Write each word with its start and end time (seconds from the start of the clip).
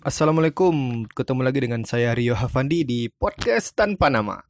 Assalamualaikum, 0.00 1.04
ketemu 1.12 1.44
lagi 1.44 1.60
dengan 1.60 1.84
saya 1.84 2.16
Rio 2.16 2.32
Hafandi 2.32 2.88
di 2.88 3.12
podcast 3.12 3.76
tanpa 3.76 4.08
nama. 4.08 4.40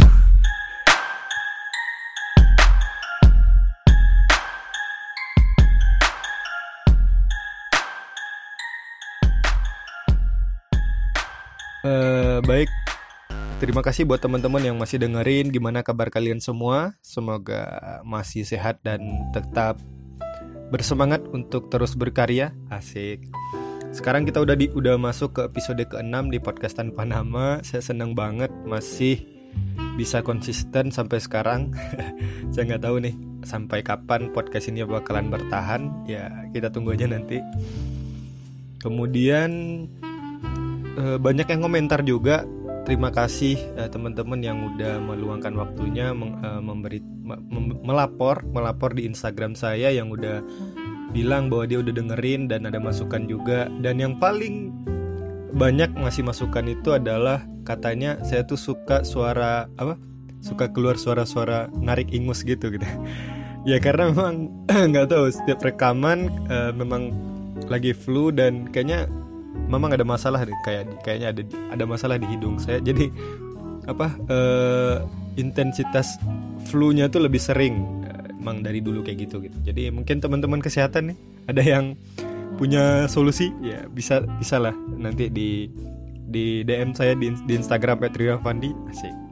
Eh, 11.83 12.39
baik, 12.47 12.71
terima 13.59 13.83
kasih 13.83 14.07
buat 14.07 14.23
teman-teman 14.23 14.63
yang 14.63 14.79
masih 14.79 15.03
dengerin. 15.03 15.51
Gimana 15.51 15.83
kabar 15.83 16.15
kalian 16.15 16.39
semua? 16.39 16.95
Semoga 17.03 17.99
masih 18.07 18.47
sehat 18.47 18.79
dan 18.87 19.03
tetap 19.35 19.83
bersemangat 20.71 21.27
untuk 21.35 21.67
terus 21.75 21.99
berkarya. 21.99 22.55
Asik. 22.71 23.27
Sekarang 23.91 24.23
kita 24.23 24.39
udah 24.39 24.55
di 24.55 24.71
udah 24.71 24.95
masuk 24.95 25.35
ke 25.35 25.41
episode 25.51 25.83
ke-6 25.83 26.31
di 26.31 26.39
podcast 26.39 26.79
tanpa 26.79 27.03
nama. 27.03 27.59
Saya 27.67 27.83
senang 27.83 28.15
banget 28.15 28.55
masih 28.63 29.19
bisa 29.99 30.23
konsisten 30.23 30.95
sampai 30.95 31.19
sekarang. 31.19 31.75
Saya 32.55 32.71
nggak 32.71 32.87
tahu 32.87 33.03
nih 33.03 33.15
sampai 33.43 33.83
kapan 33.83 34.31
podcast 34.31 34.71
ini 34.71 34.87
bakalan 34.87 35.27
bertahan. 35.27 36.07
Ya, 36.07 36.31
kita 36.55 36.71
tunggu 36.71 36.95
aja 36.95 37.11
nanti. 37.11 37.43
Kemudian 38.79 39.51
eh, 40.95 41.19
banyak 41.19 41.51
yang 41.51 41.61
komentar 41.67 42.07
juga. 42.07 42.47
Terima 42.87 43.11
kasih 43.11 43.59
eh, 43.75 43.91
teman-teman 43.91 44.39
yang 44.39 44.71
udah 44.71 45.03
meluangkan 45.03 45.59
waktunya 45.59 46.15
eh, 46.15 46.63
memberi 46.63 47.03
me- 47.03 47.43
mem- 47.43 47.83
melapor 47.83 48.47
melapor 48.47 48.95
di 48.95 49.03
Instagram 49.11 49.59
saya 49.59 49.91
yang 49.91 50.15
udah 50.15 50.47
bilang 51.11 51.51
bahwa 51.51 51.67
dia 51.67 51.79
udah 51.83 51.95
dengerin 51.95 52.47
dan 52.47 52.67
ada 52.67 52.79
masukan 52.79 53.27
juga. 53.27 53.67
Dan 53.83 53.99
yang 53.99 54.15
paling 54.17 54.71
banyak 55.55 55.91
ngasih 55.99 56.23
masukan 56.23 56.67
itu 56.71 56.95
adalah 56.95 57.43
katanya 57.67 58.19
saya 58.23 58.47
tuh 58.47 58.59
suka 58.59 59.03
suara 59.03 59.67
apa? 59.77 59.99
Suka 60.41 60.73
keluar 60.73 60.97
suara-suara 60.97 61.69
narik 61.77 62.11
ingus 62.15 62.47
gitu 62.47 62.73
gitu. 62.73 62.87
Ya 63.61 63.77
karena 63.77 64.09
memang 64.09 64.49
nggak 64.89 65.13
tahu 65.13 65.29
setiap 65.29 65.61
rekaman 65.61 66.33
eh, 66.49 66.73
memang 66.73 67.13
lagi 67.69 67.93
flu 67.93 68.33
dan 68.33 68.73
kayaknya 68.73 69.05
memang 69.69 69.93
ada 69.93 70.01
masalah 70.01 70.41
nih 70.49 70.57
kayak 70.65 70.89
kayaknya 71.05 71.29
ada 71.29 71.43
ada 71.77 71.85
masalah 71.85 72.17
di 72.17 72.25
hidung 72.25 72.57
saya. 72.57 72.81
Jadi 72.81 73.13
apa 73.85 74.17
eh, 74.33 74.97
intensitas 75.37 76.17
flu-nya 76.73 77.13
tuh 77.13 77.29
lebih 77.29 77.37
sering 77.37 78.00
emang 78.41 78.65
dari 78.65 78.81
dulu 78.81 79.05
kayak 79.05 79.29
gitu 79.29 79.45
gitu 79.45 79.61
jadi 79.61 79.93
mungkin 79.93 80.19
teman-teman 80.19 80.65
kesehatan 80.65 81.13
nih 81.13 81.19
ada 81.47 81.63
yang 81.63 81.85
punya 82.57 83.07
solusi 83.07 83.53
ya 83.61 83.85
bisa 83.93 84.25
bisa 84.41 84.57
lah 84.57 84.75
nanti 84.97 85.29
di 85.29 85.69
di 86.31 86.63
DM 86.65 86.97
saya 86.97 87.13
di, 87.13 87.31
di 87.45 87.53
Instagram 87.55 88.01
@riafandi 88.11 88.71
asik 88.89 89.31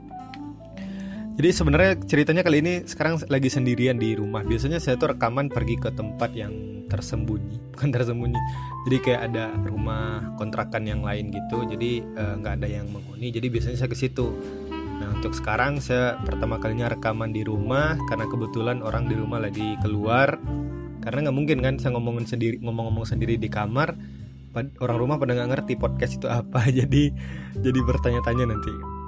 jadi 1.39 1.55
sebenarnya 1.55 1.92
ceritanya 2.03 2.42
kali 2.42 2.59
ini 2.59 2.83
sekarang 2.83 3.23
lagi 3.31 3.47
sendirian 3.47 3.95
di 3.95 4.19
rumah. 4.19 4.42
Biasanya 4.42 4.83
saya 4.83 4.98
tuh 4.98 5.15
rekaman 5.15 5.47
pergi 5.47 5.78
ke 5.78 5.95
tempat 5.95 6.34
yang 6.34 6.83
tersembunyi, 6.91 7.62
bukan 7.78 7.95
tersembunyi. 7.95 8.41
Jadi 8.91 8.97
kayak 8.98 9.20
ada 9.31 9.55
rumah 9.70 10.34
kontrakan 10.34 10.91
yang 10.91 11.06
lain 11.06 11.31
gitu. 11.31 11.62
Jadi 11.62 12.03
eh, 12.03 12.34
nggak 12.43 12.59
ada 12.59 12.67
yang 12.67 12.91
menghuni. 12.91 13.31
Jadi 13.31 13.55
biasanya 13.55 13.78
saya 13.78 13.87
ke 13.87 13.95
situ. 13.95 14.34
Nah 14.99 15.09
untuk 15.15 15.33
sekarang 15.35 15.79
saya 15.79 16.19
pertama 16.23 16.59
kalinya 16.59 16.91
rekaman 16.91 17.31
di 17.31 17.47
rumah 17.47 17.95
karena 18.11 18.27
kebetulan 18.27 18.83
orang 18.83 19.07
di 19.07 19.15
rumah 19.15 19.39
lagi 19.39 19.79
keluar. 19.81 20.39
Karena 20.99 21.31
nggak 21.31 21.37
mungkin 21.37 21.59
kan 21.63 21.75
saya 21.79 21.95
ngomongin 21.95 22.27
sendiri, 22.27 22.59
ngomong-ngomong 22.61 23.07
sendiri 23.07 23.39
di 23.39 23.47
kamar. 23.47 23.95
Orang 24.83 24.99
rumah 24.99 25.23
pada 25.23 25.39
nggak 25.39 25.51
ngerti 25.55 25.75
podcast 25.79 26.19
itu 26.19 26.27
apa. 26.27 26.67
Jadi 26.79 27.15
jadi 27.59 27.79
bertanya-tanya 27.83 28.45
nanti 28.51 28.99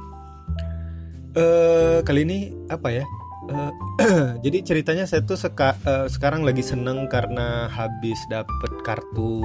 eh 1.30 2.02
kali 2.02 2.26
ini 2.26 2.38
apa 2.66 2.90
ya? 2.90 3.04
Eh, 3.50 3.72
jadi 4.44 4.58
ceritanya 4.62 5.04
saya 5.08 5.24
tuh 5.24 5.38
seka- 5.38 5.78
eh, 5.82 6.06
sekarang 6.10 6.46
lagi 6.46 6.62
seneng 6.62 7.06
karena 7.10 7.70
habis 7.70 8.18
dapet 8.30 8.72
kartu 8.86 9.42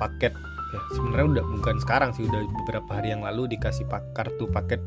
paket. 0.00 0.32
Ya 0.68 0.80
sebenarnya 0.92 1.26
udah 1.40 1.44
bukan 1.48 1.76
sekarang 1.80 2.10
sih 2.12 2.28
udah 2.28 2.44
beberapa 2.64 3.00
hari 3.00 3.16
yang 3.16 3.24
lalu 3.24 3.56
dikasih 3.56 3.88
pak 3.88 4.04
kartu 4.12 4.44
paket 4.52 4.84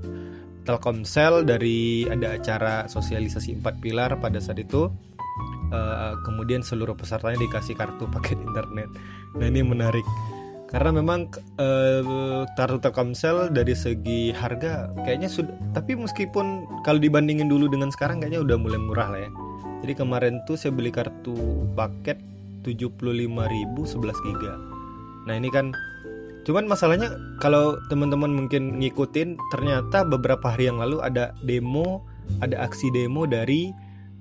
Telkomsel 0.62 1.48
dari 1.48 2.06
ada 2.06 2.38
acara 2.38 2.86
sosialisasi 2.86 3.58
empat 3.62 3.82
pilar 3.82 4.18
pada 4.22 4.38
saat 4.38 4.62
itu. 4.62 4.92
Eh, 5.72 6.14
kemudian 6.28 6.60
seluruh 6.62 7.00
pesertanya 7.00 7.40
dikasih 7.40 7.80
kartu 7.80 8.06
paket 8.12 8.38
internet. 8.48 8.92
Nah 9.40 9.46
ini 9.48 9.64
menarik 9.64 10.04
karena 10.72 10.96
memang 10.96 11.28
eh, 11.60 12.46
kartu 12.56 12.80
Telkomsel 12.80 13.52
dari 13.52 13.76
segi 13.76 14.32
harga 14.32 14.88
kayaknya 15.04 15.28
sudah 15.28 15.52
tapi 15.76 16.00
meskipun 16.00 16.64
kalau 16.88 16.96
dibandingin 16.96 17.52
dulu 17.52 17.68
dengan 17.68 17.92
sekarang 17.92 18.24
kayaknya 18.24 18.40
udah 18.40 18.56
mulai 18.56 18.80
murah 18.80 19.12
lah 19.12 19.20
ya 19.20 19.32
jadi 19.84 19.94
kemarin 20.00 20.40
tuh 20.48 20.56
saya 20.56 20.72
beli 20.72 20.88
kartu 20.88 21.36
paket 21.76 22.24
75.000 22.64 23.04
11 23.04 24.28
giga 24.32 24.54
nah 25.28 25.36
ini 25.36 25.52
kan 25.52 25.76
cuman 26.42 26.66
masalahnya 26.66 27.14
kalau 27.38 27.78
teman-teman 27.88 28.34
mungkin 28.34 28.82
ngikutin 28.82 29.38
ternyata 29.54 30.02
beberapa 30.02 30.54
hari 30.54 30.70
yang 30.70 30.82
lalu 30.82 30.98
ada 31.02 31.38
demo 31.46 32.06
ada 32.42 32.66
aksi 32.66 32.90
demo 32.90 33.30
dari 33.30 33.70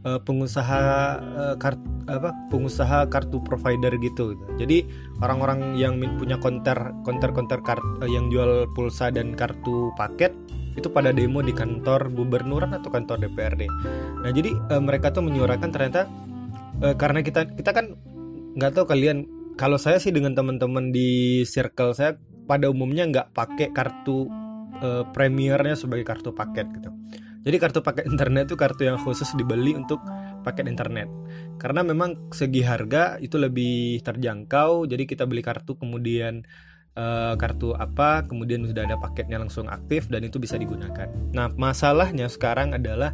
eh, 0.05 0.21
pengusaha 0.21 0.83
eh, 1.21 1.57
kart- 1.57 1.89
apa 2.11 2.35
pengusaha 2.51 3.07
kartu 3.09 3.41
provider 3.41 3.95
gitu 4.03 4.37
jadi 4.61 4.85
orang-orang 5.23 5.79
yang 5.79 5.97
punya 6.19 6.37
konter 6.37 6.77
konter 7.07 7.33
konter 7.33 7.61
kart 7.65 7.83
eh, 8.05 8.11
yang 8.13 8.29
jual 8.29 8.69
pulsa 8.77 9.09
dan 9.09 9.33
kartu 9.33 9.95
paket 9.97 10.37
itu 10.79 10.87
pada 10.87 11.11
demo 11.11 11.43
di 11.43 11.51
kantor 11.51 12.15
gubernuran 12.15 12.73
atau 12.73 12.95
kantor 12.95 13.27
DPRD. 13.27 13.67
Nah 14.23 14.31
jadi 14.31 14.55
eh, 14.55 14.83
mereka 14.83 15.11
tuh 15.11 15.27
menyuarakan 15.27 15.71
ternyata 15.75 16.07
eh, 16.81 16.95
karena 16.95 17.21
kita 17.21 17.51
kita 17.59 17.71
kan 17.75 17.99
nggak 18.55 18.73
tahu 18.75 18.87
kalian 18.87 19.27
kalau 19.61 19.77
saya 19.77 20.01
sih 20.01 20.09
dengan 20.09 20.33
teman-teman 20.33 20.89
di 20.89 21.45
circle 21.45 21.93
saya 21.93 22.17
pada 22.49 22.73
umumnya 22.73 23.05
nggak 23.05 23.37
pakai 23.37 23.69
kartu 23.77 24.25
eh, 24.81 25.05
premiernya 25.13 25.77
sebagai 25.77 26.09
kartu 26.09 26.33
paket 26.33 26.65
gitu. 26.81 26.89
Jadi 27.45 27.57
kartu 27.61 27.85
paket 27.85 28.09
internet 28.13 28.49
itu 28.49 28.57
kartu 28.57 28.89
yang 28.89 28.97
khusus 28.97 29.29
dibeli 29.37 29.77
untuk 29.77 30.01
paket 30.41 30.67
internet 30.67 31.07
karena 31.61 31.85
memang 31.85 32.33
segi 32.33 32.65
harga 32.65 33.21
itu 33.21 33.37
lebih 33.37 34.01
terjangkau 34.01 34.89
jadi 34.89 35.05
kita 35.05 35.29
beli 35.29 35.45
kartu 35.45 35.77
kemudian 35.77 36.43
eh, 36.97 37.35
kartu 37.37 37.77
apa 37.77 38.25
kemudian 38.25 38.65
sudah 38.65 38.89
ada 38.89 38.97
paketnya 38.97 39.37
langsung 39.37 39.69
aktif 39.69 40.09
dan 40.09 40.25
itu 40.25 40.41
bisa 40.41 40.57
digunakan 40.57 41.07
nah 41.37 41.53
masalahnya 41.53 42.27
sekarang 42.33 42.73
adalah 42.73 43.13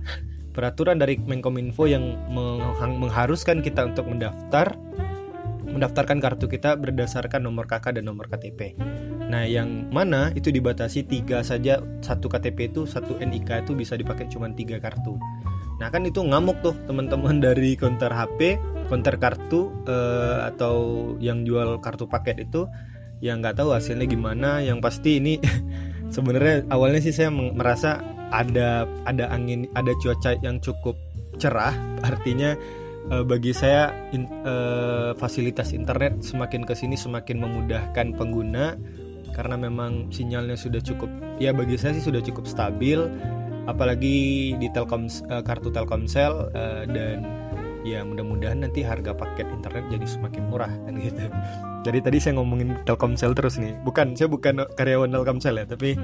peraturan 0.55 0.97
dari 0.97 1.21
Menkominfo 1.21 1.85
yang 1.85 2.17
mengharuskan 2.73 3.61
kita 3.61 3.93
untuk 3.93 4.09
mendaftar 4.09 4.73
mendaftarkan 5.77 6.19
kartu 6.19 6.49
kita 6.49 6.75
berdasarkan 6.81 7.45
nomor 7.45 7.69
KK 7.69 8.01
dan 8.01 8.09
nomor 8.09 8.27
KTP 8.33 8.75
nah 9.27 9.45
yang 9.45 9.91
mana 9.93 10.33
itu 10.33 10.49
dibatasi 10.49 11.05
tiga 11.05 11.45
saja 11.45 11.83
satu 12.01 12.33
KTP 12.33 12.73
itu 12.73 12.89
satu 12.89 13.19
NIK 13.21 13.69
itu 13.69 13.73
bisa 13.77 13.95
dipakai 13.99 14.31
cuma 14.33 14.49
tiga 14.55 14.81
kartu 14.81 15.19
Nah 15.77 15.93
kan 15.93 16.03
itu 16.09 16.25
ngamuk 16.25 16.65
tuh 16.65 16.75
teman-teman 16.89 17.41
dari 17.47 17.77
konter 17.77 18.13
HP, 18.13 18.57
konter 18.89 19.15
kartu 19.21 19.73
eh, 19.89 20.39
atau 20.49 20.77
yang 21.21 21.45
jual 21.45 21.81
kartu 21.85 22.09
paket 22.09 22.49
itu 22.49 22.69
yang 23.25 23.41
nggak 23.41 23.61
tahu 23.61 23.73
hasilnya 23.77 24.09
gimana. 24.09 24.61
Yang 24.65 24.79
pasti 24.81 25.11
ini 25.21 25.35
sebenarnya 26.15 26.69
awalnya 26.73 27.01
sih 27.05 27.15
saya 27.15 27.33
merasa 27.33 28.01
ada 28.33 28.89
ada 29.07 29.31
angin, 29.31 29.69
ada 29.77 29.93
cuaca 30.01 30.37
yang 30.41 30.59
cukup 30.61 30.97
cerah. 31.37 31.77
Artinya 32.01 32.57
eh, 33.13 33.25
bagi 33.25 33.53
saya 33.55 33.93
in- 34.13 34.31
eh, 34.47 35.13
fasilitas 35.19 35.73
internet 35.73 36.23
semakin 36.23 36.63
ke 36.67 36.75
sini 36.75 36.95
semakin 36.99 37.43
memudahkan 37.43 38.17
pengguna 38.17 38.77
karena 39.35 39.57
memang 39.59 40.09
sinyalnya 40.09 40.57
sudah 40.57 40.81
cukup 40.81 41.11
ya 41.37 41.53
bagi 41.53 41.77
saya 41.77 41.93
sih 41.99 42.09
sudah 42.09 42.25
cukup 42.25 42.49
stabil 42.49 43.03
apalagi 43.67 44.55
di 44.57 44.69
Telkom 44.71 45.11
eh, 45.11 45.43
kartu 45.43 45.69
Telkomsel 45.75 46.55
eh, 46.55 46.85
dan 46.89 47.19
ya 47.87 48.03
mudah-mudahan 48.03 48.67
nanti 48.67 48.83
harga 48.83 49.15
paket 49.15 49.47
internet 49.47 49.87
jadi 49.95 50.07
semakin 50.07 50.43
murah 50.51 50.73
kan 50.87 50.95
gitu. 50.99 51.23
Jadi 51.87 51.99
tadi 52.03 52.19
saya 52.19 52.43
ngomongin 52.43 52.83
Telkomsel 52.83 53.31
terus 53.39 53.63
nih. 53.63 53.79
Bukan, 53.87 54.19
saya 54.19 54.27
bukan 54.27 54.67
karyawan 54.75 55.15
Telkomsel 55.15 55.63
ya, 55.63 55.65
tapi 55.71 55.95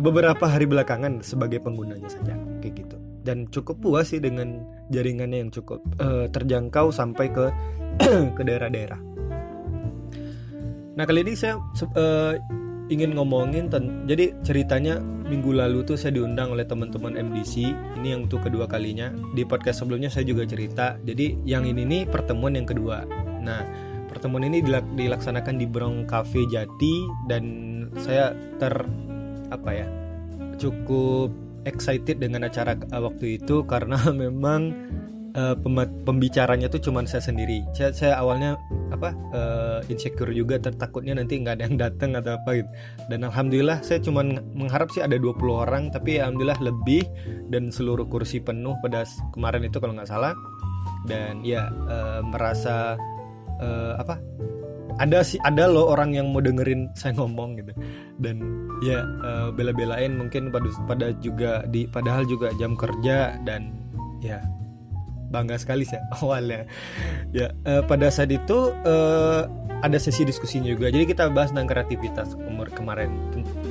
beberapa 0.00 0.48
hari 0.48 0.64
belakangan 0.64 1.20
sebagai 1.20 1.60
penggunanya 1.60 2.08
saja 2.08 2.32
kayak 2.64 2.74
gitu. 2.80 2.91
Dan 3.22 3.46
cukup 3.48 3.78
puas 3.78 4.10
sih 4.10 4.18
dengan 4.18 4.66
jaringannya 4.90 5.38
yang 5.46 5.50
cukup 5.54 5.80
eh, 6.02 6.26
terjangkau 6.28 6.90
sampai 6.90 7.26
ke 7.30 7.46
ke 8.36 8.42
daerah-daerah. 8.42 9.00
Nah 10.92 11.04
kali 11.08 11.24
ini 11.24 11.32
saya 11.38 11.56
eh, 11.96 12.34
ingin 12.92 13.16
ngomongin 13.16 13.72
jadi 14.04 14.36
ceritanya 14.44 15.00
minggu 15.00 15.56
lalu 15.56 15.80
tuh 15.88 15.96
saya 15.96 16.12
diundang 16.12 16.52
oleh 16.52 16.68
teman-teman 16.68 17.16
MDC 17.16 17.72
ini 18.02 18.12
yang 18.12 18.28
untuk 18.28 18.44
kedua 18.44 18.68
kalinya. 18.68 19.08
Di 19.32 19.48
podcast 19.48 19.80
sebelumnya 19.80 20.12
saya 20.12 20.28
juga 20.28 20.44
cerita. 20.44 21.00
Jadi 21.00 21.40
yang 21.48 21.64
ini 21.64 21.88
nih 21.88 22.02
pertemuan 22.04 22.52
yang 22.52 22.68
kedua. 22.68 23.08
Nah 23.40 23.64
pertemuan 24.12 24.44
ini 24.44 24.60
dilaksanakan 24.98 25.56
di 25.56 25.64
Brong 25.64 26.04
Cafe 26.04 26.44
Jati 26.44 27.08
dan 27.32 27.44
saya 27.96 28.36
ter 28.60 28.72
apa 29.48 29.70
ya 29.72 29.86
cukup 30.60 31.32
excited 31.64 32.18
dengan 32.18 32.46
acara 32.46 32.78
uh, 32.90 33.02
waktu 33.02 33.42
itu 33.42 33.62
karena 33.66 33.98
memang 34.22 34.74
uh, 35.36 35.56
pembicaranya 36.04 36.68
tuh 36.68 36.80
cuman 36.80 37.08
saya 37.08 37.24
sendiri. 37.24 37.64
Saya, 37.76 37.90
saya 37.92 38.14
awalnya 38.20 38.56
apa 38.92 39.16
uh, 39.32 39.78
insecure 39.88 40.32
juga 40.32 40.60
tertakutnya 40.60 41.16
nanti 41.16 41.40
nggak 41.40 41.54
ada 41.60 41.64
yang 41.68 41.78
datang 41.80 42.10
atau 42.16 42.36
apa 42.36 42.50
gitu. 42.60 42.70
Dan 43.08 43.26
alhamdulillah 43.28 43.78
saya 43.84 43.98
cuman 44.00 44.40
mengharap 44.52 44.92
sih 44.92 45.02
ada 45.04 45.16
20 45.16 45.36
orang 45.52 45.88
tapi 45.90 46.20
alhamdulillah 46.20 46.60
lebih 46.60 47.04
dan 47.48 47.72
seluruh 47.72 48.06
kursi 48.08 48.40
penuh 48.40 48.76
pada 48.84 49.04
kemarin 49.32 49.64
itu 49.66 49.76
kalau 49.80 49.96
nggak 49.96 50.10
salah. 50.10 50.36
Dan 51.06 51.42
ya 51.42 51.70
uh, 51.90 52.22
merasa 52.22 52.94
uh, 53.58 53.94
apa 53.98 54.18
ada 54.98 55.24
sih 55.24 55.38
ada 55.44 55.68
loh 55.70 55.88
orang 55.92 56.12
yang 56.16 56.32
mau 56.32 56.42
dengerin 56.42 56.90
saya 56.92 57.16
ngomong 57.16 57.60
gitu. 57.60 57.72
Dan 58.20 58.42
ya 58.84 59.04
uh, 59.22 59.48
bela-belain 59.54 60.12
mungkin 60.16 60.50
pada 60.52 60.68
pada 60.84 61.06
juga 61.22 61.62
di 61.70 61.86
padahal 61.88 62.26
juga 62.26 62.50
jam 62.58 62.74
kerja 62.74 63.38
dan 63.46 63.72
ya 64.20 64.42
bangga 65.32 65.56
sekali 65.56 65.88
sih 65.88 66.00
awalnya. 66.20 66.68
Ya 67.32 67.54
uh, 67.64 67.82
pada 67.86 68.12
saat 68.12 68.32
itu 68.34 68.74
uh, 68.84 69.48
ada 69.82 69.98
sesi 69.98 70.22
diskusi 70.22 70.62
juga. 70.62 70.88
Jadi 70.88 71.10
kita 71.10 71.26
bahas 71.34 71.50
tentang 71.50 71.70
kreativitas 71.70 72.38
umur 72.38 72.70
kemarin. 72.70 73.10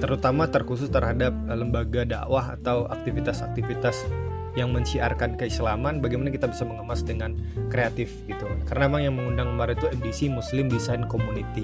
Terutama 0.04 0.50
terkhusus 0.52 0.92
terhadap 0.92 1.32
lembaga 1.48 2.04
dakwah 2.04 2.60
atau 2.60 2.84
aktivitas-aktivitas 2.92 4.04
yang 4.60 4.76
mensiarkan 4.76 5.40
keislaman 5.40 6.04
bagaimana 6.04 6.32
kita 6.34 6.50
bisa 6.52 6.68
mengemas 6.68 7.04
dengan 7.04 7.36
kreatif 7.72 8.12
gitu 8.28 8.46
karena 8.68 8.92
memang 8.92 9.02
yang 9.04 9.16
mengundang 9.16 9.48
kemarin 9.56 9.76
itu 9.80 9.88
MDC 10.00 10.20
Muslim 10.32 10.66
Design 10.68 11.08
Community 11.08 11.64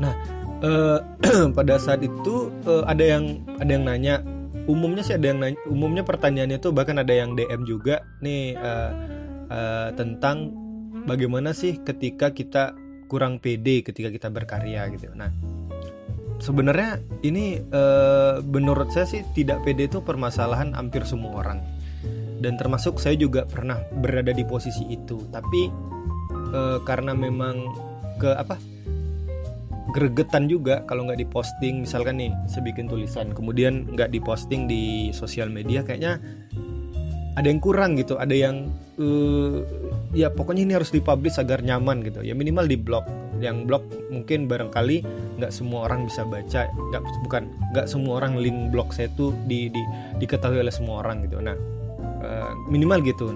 nah 0.00 0.16
uh, 0.64 0.98
pada 1.56 1.76
saat 1.76 2.00
itu 2.00 2.48
uh, 2.64 2.84
ada 2.88 3.04
yang 3.04 3.44
ada 3.60 3.70
yang 3.70 3.84
nanya 3.84 4.24
umumnya 4.68 5.02
sih 5.02 5.16
ada 5.16 5.32
yang 5.32 5.40
nanya, 5.42 5.58
umumnya 5.66 6.04
pertanyaannya 6.06 6.58
tuh 6.60 6.72
bahkan 6.72 6.96
ada 7.00 7.12
yang 7.12 7.36
DM 7.36 7.66
juga 7.68 8.04
nih 8.24 8.56
uh, 8.56 8.92
uh, 9.50 9.88
tentang 9.98 10.54
bagaimana 11.04 11.56
sih 11.56 11.80
ketika 11.80 12.32
kita 12.32 12.76
kurang 13.10 13.42
pede 13.42 13.82
ketika 13.82 14.06
kita 14.06 14.30
berkarya 14.30 14.86
gitu. 14.94 15.10
Nah, 15.18 15.34
sebenarnya 16.40 16.98
ini 17.22 17.60
uh, 17.60 18.40
menurut 18.42 18.90
saya 18.90 19.06
sih 19.06 19.22
tidak 19.36 19.62
pede 19.62 19.86
itu 19.86 20.00
permasalahan 20.00 20.72
hampir 20.72 21.04
semua 21.04 21.44
orang. 21.44 21.60
Dan 22.40 22.56
termasuk 22.56 22.96
saya 22.96 23.20
juga 23.20 23.44
pernah 23.44 23.76
berada 24.00 24.32
di 24.32 24.42
posisi 24.48 24.88
itu. 24.88 25.28
Tapi 25.28 25.68
uh, 26.56 26.80
karena 26.82 27.12
memang 27.12 27.68
ke 28.16 28.32
apa? 28.32 28.56
gregetan 29.90 30.46
juga 30.46 30.86
kalau 30.86 31.10
nggak 31.10 31.18
diposting 31.18 31.82
misalkan 31.82 32.22
nih 32.22 32.30
saya 32.46 32.62
bikin 32.62 32.86
tulisan 32.86 33.34
kemudian 33.34 33.90
nggak 33.90 34.14
diposting 34.14 34.70
di 34.70 35.10
sosial 35.10 35.50
media 35.50 35.82
kayaknya 35.82 36.22
ada 37.34 37.46
yang 37.50 37.58
kurang 37.58 37.98
gitu 37.98 38.14
ada 38.14 38.30
yang 38.30 38.70
uh, 39.02 39.66
ya 40.14 40.30
pokoknya 40.30 40.62
ini 40.62 40.72
harus 40.78 40.94
dipublish 40.94 41.42
agar 41.42 41.62
nyaman 41.66 42.06
gitu 42.06 42.22
ya 42.22 42.38
minimal 42.38 42.70
di 42.70 42.78
blog 42.78 43.02
yang 43.40 43.64
blog 43.66 43.82
mungkin 44.12 44.46
barangkali 44.46 45.02
nggak 45.40 45.52
semua 45.52 45.88
orang 45.88 46.06
bisa 46.06 46.22
baca 46.28 46.68
nggak 46.70 47.02
bukan 47.26 47.42
nggak 47.72 47.86
semua 47.88 48.20
orang 48.20 48.36
link 48.38 48.70
blog 48.70 48.92
saya 48.92 49.08
tuh 49.16 49.32
di, 49.48 49.72
di 49.72 49.82
diketahui 50.20 50.60
oleh 50.60 50.72
semua 50.72 51.02
orang 51.02 51.24
gitu. 51.26 51.40
Nah 51.40 51.56
uh, 52.22 52.52
minimal 52.68 53.00
gitu. 53.02 53.32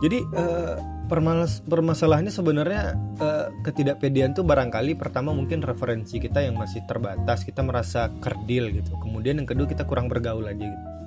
Jadi 0.00 0.24
uh, 0.32 0.80
permas 1.06 1.60
permasalahannya 1.66 2.32
sebenarnya 2.32 2.96
uh, 3.20 3.52
ketidakpedean 3.66 4.32
tuh 4.32 4.46
barangkali 4.46 4.96
pertama 4.96 5.36
mungkin 5.36 5.60
referensi 5.60 6.16
kita 6.16 6.40
yang 6.40 6.56
masih 6.56 6.80
terbatas 6.88 7.44
kita 7.44 7.60
merasa 7.60 8.08
kerdil 8.24 8.72
gitu. 8.72 8.96
Kemudian 8.98 9.38
yang 9.42 9.48
kedua 9.48 9.68
kita 9.68 9.84
kurang 9.84 10.08
bergaul 10.08 10.48
aja 10.48 10.64
gitu 10.64 10.99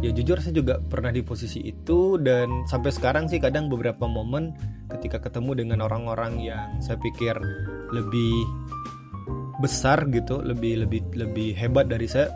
ya 0.00 0.10
jujur 0.16 0.40
saya 0.40 0.56
juga 0.56 0.80
pernah 0.80 1.12
di 1.12 1.20
posisi 1.20 1.60
itu 1.60 2.16
dan 2.16 2.64
sampai 2.64 2.88
sekarang 2.88 3.28
sih 3.28 3.36
kadang 3.36 3.68
beberapa 3.68 4.08
momen 4.08 4.56
ketika 4.88 5.20
ketemu 5.20 5.64
dengan 5.64 5.84
orang-orang 5.84 6.40
yang 6.40 6.80
saya 6.80 6.96
pikir 6.96 7.36
lebih 7.92 8.34
besar 9.60 10.08
gitu 10.08 10.40
lebih 10.40 10.88
lebih 10.88 11.04
lebih 11.12 11.52
hebat 11.52 11.86
dari 11.86 12.08
saya 12.08 12.32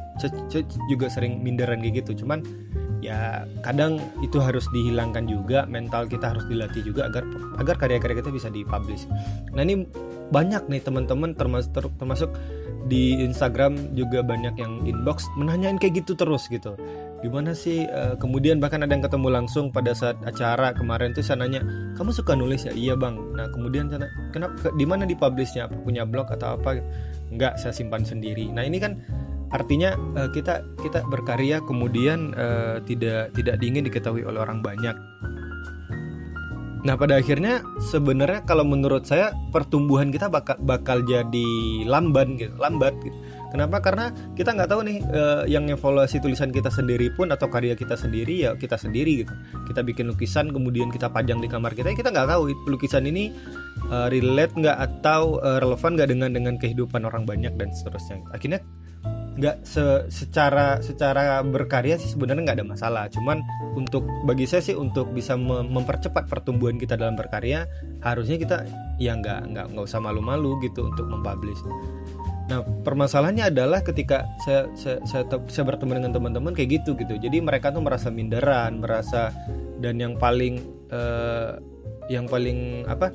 juga 0.92 1.08
sering 1.08 1.40
minderan 1.40 1.80
kayak 1.80 2.04
gitu. 2.04 2.22
Cuman 2.22 2.44
ya 3.00 3.48
kadang 3.64 4.00
itu 4.20 4.40
harus 4.40 4.68
dihilangkan 4.72 5.24
juga 5.24 5.64
mental 5.64 6.04
kita 6.08 6.36
harus 6.36 6.44
dilatih 6.48 6.84
juga 6.84 7.08
agar 7.08 7.24
agar 7.56 7.76
karya-karya 7.80 8.20
kita 8.20 8.30
bisa 8.32 8.48
dipublish. 8.52 9.08
Nah 9.56 9.64
ini 9.64 9.88
banyak 10.28 10.68
nih 10.68 10.84
teman-teman 10.84 11.32
termasuk 11.32 11.72
termasuk 11.96 12.30
di 12.84 13.16
Instagram 13.24 13.96
juga 13.96 14.20
banyak 14.20 14.60
yang 14.60 14.84
inbox 14.84 15.24
menanyain 15.40 15.80
kayak 15.80 16.04
gitu 16.04 16.12
terus 16.12 16.44
gitu 16.52 16.76
gimana 17.24 17.56
sih 17.56 17.88
uh, 17.88 18.20
kemudian 18.20 18.60
bahkan 18.60 18.84
ada 18.84 18.92
yang 18.92 19.00
ketemu 19.00 19.32
langsung 19.32 19.72
pada 19.72 19.96
saat 19.96 20.20
acara 20.28 20.76
kemarin 20.76 21.16
tuh 21.16 21.24
saya 21.24 21.40
nanya 21.40 21.64
kamu 21.96 22.12
suka 22.12 22.36
nulis 22.36 22.68
ya? 22.68 22.72
Iya 22.76 23.00
bang. 23.00 23.16
Nah 23.32 23.48
kemudian 23.48 23.88
saya 23.88 24.12
kenapa 24.28 24.68
di 24.76 24.84
mana 24.84 25.08
dipublishnya? 25.08 25.64
Apa 25.64 25.80
punya 25.80 26.04
blog 26.04 26.28
atau 26.28 26.60
apa? 26.60 26.84
Enggak 27.32 27.56
saya 27.56 27.72
simpan 27.72 28.04
sendiri. 28.04 28.52
Nah 28.52 28.68
ini 28.68 28.76
kan 28.76 29.00
artinya 29.48 29.96
uh, 30.20 30.28
kita 30.36 30.60
kita 30.84 31.00
berkarya 31.08 31.64
kemudian 31.64 32.36
uh, 32.36 32.84
tidak 32.84 33.32
tidak 33.32 33.56
diingin 33.56 33.88
diketahui 33.88 34.20
oleh 34.28 34.44
orang 34.44 34.60
banyak. 34.60 34.92
Nah 36.84 37.00
pada 37.00 37.16
akhirnya 37.16 37.64
sebenarnya 37.80 38.44
kalau 38.44 38.68
menurut 38.68 39.08
saya 39.08 39.32
pertumbuhan 39.48 40.12
kita 40.12 40.28
bakal 40.28 40.60
bakal 40.60 41.00
jadi 41.00 41.48
lamban 41.88 42.36
gitu, 42.36 42.52
lambat 42.60 42.92
gitu. 43.00 43.16
Kenapa? 43.54 43.78
Karena 43.78 44.10
kita 44.34 44.50
nggak 44.50 44.66
tahu 44.66 44.80
nih 44.82 44.98
uh, 45.14 45.46
yang 45.46 45.70
evaluasi 45.70 46.18
tulisan 46.18 46.50
kita 46.50 46.74
sendiri 46.74 47.14
pun 47.14 47.30
atau 47.30 47.46
karya 47.46 47.78
kita 47.78 47.94
sendiri 47.94 48.42
ya 48.42 48.58
kita 48.58 48.74
sendiri 48.74 49.22
gitu. 49.22 49.30
Kita 49.70 49.86
bikin 49.86 50.10
lukisan 50.10 50.50
kemudian 50.50 50.90
kita 50.90 51.06
pajang 51.14 51.38
di 51.38 51.46
kamar 51.46 51.70
kita, 51.78 51.94
ya 51.94 51.96
kita 51.96 52.10
nggak 52.10 52.34
tahu 52.34 52.50
lukisan 52.66 53.06
ini 53.06 53.30
uh, 53.94 54.10
relate 54.10 54.58
nggak 54.58 54.74
atau 54.74 55.38
uh, 55.38 55.62
relevan 55.62 55.94
nggak 55.94 56.10
dengan 56.10 56.30
dengan 56.34 56.54
kehidupan 56.58 57.06
orang 57.06 57.22
banyak 57.22 57.54
dan 57.54 57.70
seterusnya. 57.70 58.26
Akhirnya 58.34 58.58
nggak 59.34 59.66
se 59.66 60.06
secara 60.14 60.78
secara 60.78 61.42
berkarya 61.42 61.98
sih 61.98 62.14
sebenarnya 62.14 62.42
nggak 62.46 62.58
ada 62.62 62.66
masalah 62.70 63.04
cuman 63.10 63.42
untuk 63.74 64.06
bagi 64.22 64.46
saya 64.46 64.62
sih 64.62 64.78
untuk 64.78 65.10
bisa 65.10 65.34
mempercepat 65.34 66.30
pertumbuhan 66.30 66.78
kita 66.78 66.94
dalam 66.94 67.18
berkarya 67.18 67.66
harusnya 67.98 68.38
kita 68.38 68.56
ya 69.02 69.18
nggak 69.18 69.50
nggak 69.50 69.66
nggak 69.74 69.84
usah 69.90 69.98
malu-malu 69.98 70.54
gitu 70.62 70.86
untuk 70.86 71.10
mempublish 71.10 71.58
nah 72.44 72.60
permasalahannya 72.60 73.48
adalah 73.48 73.80
ketika 73.80 74.28
saya 74.44 74.68
saya 74.76 75.00
saya, 75.08 75.24
saya 75.48 75.64
bertemu 75.64 76.02
dengan 76.02 76.12
teman-teman 76.12 76.52
kayak 76.52 76.82
gitu 76.82 76.92
gitu 77.00 77.16
jadi 77.16 77.40
mereka 77.40 77.72
tuh 77.72 77.80
merasa 77.80 78.12
minderan 78.12 78.84
merasa 78.84 79.32
dan 79.80 79.96
yang 79.96 80.20
paling 80.20 80.60
uh, 80.92 81.56
yang 82.12 82.28
paling 82.28 82.84
apa 82.84 83.08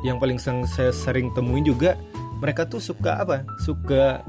yang 0.00 0.16
paling 0.16 0.40
saya 0.40 0.94
sering 0.94 1.28
temuin 1.36 1.66
juga 1.66 2.00
mereka 2.40 2.64
tuh 2.64 2.80
suka 2.80 3.20
apa 3.20 3.44
suka 3.60 4.24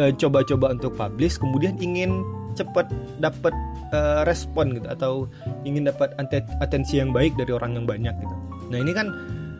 uh, 0.00 0.12
coba-coba 0.16 0.72
untuk 0.72 0.96
publish 0.96 1.36
kemudian 1.36 1.76
ingin 1.76 2.24
cepat 2.56 2.88
dapat 3.22 3.54
uh, 3.94 4.26
respon 4.26 4.74
gitu 4.74 4.88
atau 4.88 5.12
ingin 5.62 5.86
dapat 5.86 6.10
atensi 6.58 6.98
yang 6.98 7.14
baik 7.14 7.38
dari 7.38 7.54
orang 7.54 7.78
yang 7.78 7.86
banyak 7.86 8.14
gitu. 8.18 8.34
Nah, 8.68 8.78
ini 8.82 8.92
kan 8.92 9.14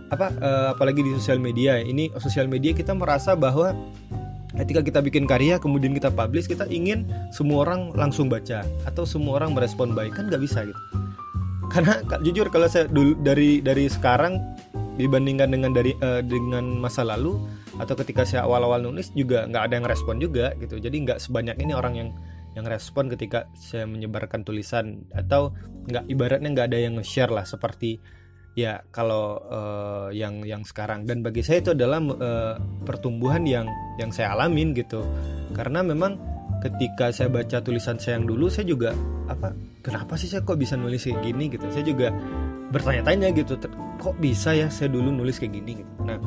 apa 0.08 0.32
uh, 0.40 0.66
apalagi 0.76 1.04
di 1.04 1.12
sosial 1.16 1.40
media. 1.40 1.80
Ini 1.80 2.12
sosial 2.20 2.48
media 2.48 2.72
kita 2.72 2.96
merasa 2.96 3.36
bahwa 3.36 3.76
ketika 4.56 4.80
kita 4.82 5.00
bikin 5.04 5.28
karya 5.28 5.60
kemudian 5.60 5.94
kita 5.94 6.10
publish 6.10 6.48
kita 6.48 6.66
ingin 6.66 7.06
semua 7.30 7.68
orang 7.68 7.92
langsung 7.94 8.26
baca 8.26 8.64
atau 8.88 9.04
semua 9.04 9.40
orang 9.42 9.52
merespon 9.52 9.92
baik. 9.92 10.16
Kan 10.16 10.32
nggak 10.32 10.42
bisa 10.42 10.64
gitu. 10.64 10.80
Karena 11.68 12.00
jujur 12.24 12.48
kalau 12.48 12.66
saya 12.66 12.88
dulu 12.88 13.12
dari 13.20 13.60
dari 13.60 13.86
sekarang 13.92 14.40
dibandingkan 14.98 15.52
dengan 15.52 15.70
dari 15.70 15.94
uh, 16.00 16.24
dengan 16.24 16.80
masa 16.80 17.06
lalu 17.06 17.38
atau 17.78 17.94
ketika 17.94 18.26
saya 18.26 18.42
awal-awal 18.48 18.82
nulis 18.82 19.14
juga 19.14 19.46
nggak 19.46 19.62
ada 19.70 19.74
yang 19.78 19.86
respon 19.86 20.16
juga 20.18 20.56
gitu. 20.58 20.80
Jadi 20.80 20.96
nggak 21.06 21.20
sebanyak 21.22 21.60
ini 21.60 21.72
orang 21.76 21.94
yang 21.94 22.10
yang 22.56 22.66
respon 22.66 23.06
ketika 23.12 23.46
saya 23.54 23.84
menyebarkan 23.86 24.42
tulisan. 24.42 25.06
Atau 25.14 25.54
nggak 25.86 26.08
ibaratnya 26.10 26.50
nggak 26.50 26.68
ada 26.74 26.78
yang 26.80 26.98
nge-share 26.98 27.30
lah 27.30 27.46
seperti 27.46 28.00
ya 28.54 28.80
kalau 28.94 29.42
uh, 29.48 30.08
yang 30.14 30.44
yang 30.44 30.62
sekarang. 30.62 31.04
Dan 31.04 31.20
bagi 31.20 31.44
saya 31.44 31.60
itu 31.60 31.74
adalah 31.74 31.98
uh, 32.00 32.54
pertumbuhan 32.86 33.44
yang 33.44 33.66
yang 34.00 34.12
saya 34.14 34.32
alamin 34.32 34.72
gitu. 34.72 35.04
Karena 35.52 35.82
memang 35.82 36.16
ketika 36.64 37.10
saya 37.10 37.28
baca 37.28 37.60
tulisan 37.60 38.00
saya 38.00 38.18
yang 38.18 38.26
dulu 38.26 38.50
saya 38.50 38.66
juga 38.66 38.90
apa 39.30 39.54
kenapa 39.84 40.18
sih 40.18 40.26
saya 40.26 40.42
kok 40.42 40.56
bisa 40.56 40.78
nulis 40.78 41.04
kayak 41.04 41.20
gini? 41.24 41.50
Gitu. 41.52 41.66
Saya 41.68 41.84
juga 41.84 42.08
bertanya-tanya 42.68 43.32
gitu 43.32 43.56
kok 43.98 44.14
bisa 44.22 44.52
ya 44.54 44.68
saya 44.68 44.92
dulu 44.92 45.10
nulis 45.10 45.40
kayak 45.40 45.56
gini? 45.56 45.82
Gitu. 45.82 45.92
Nah 46.04 46.18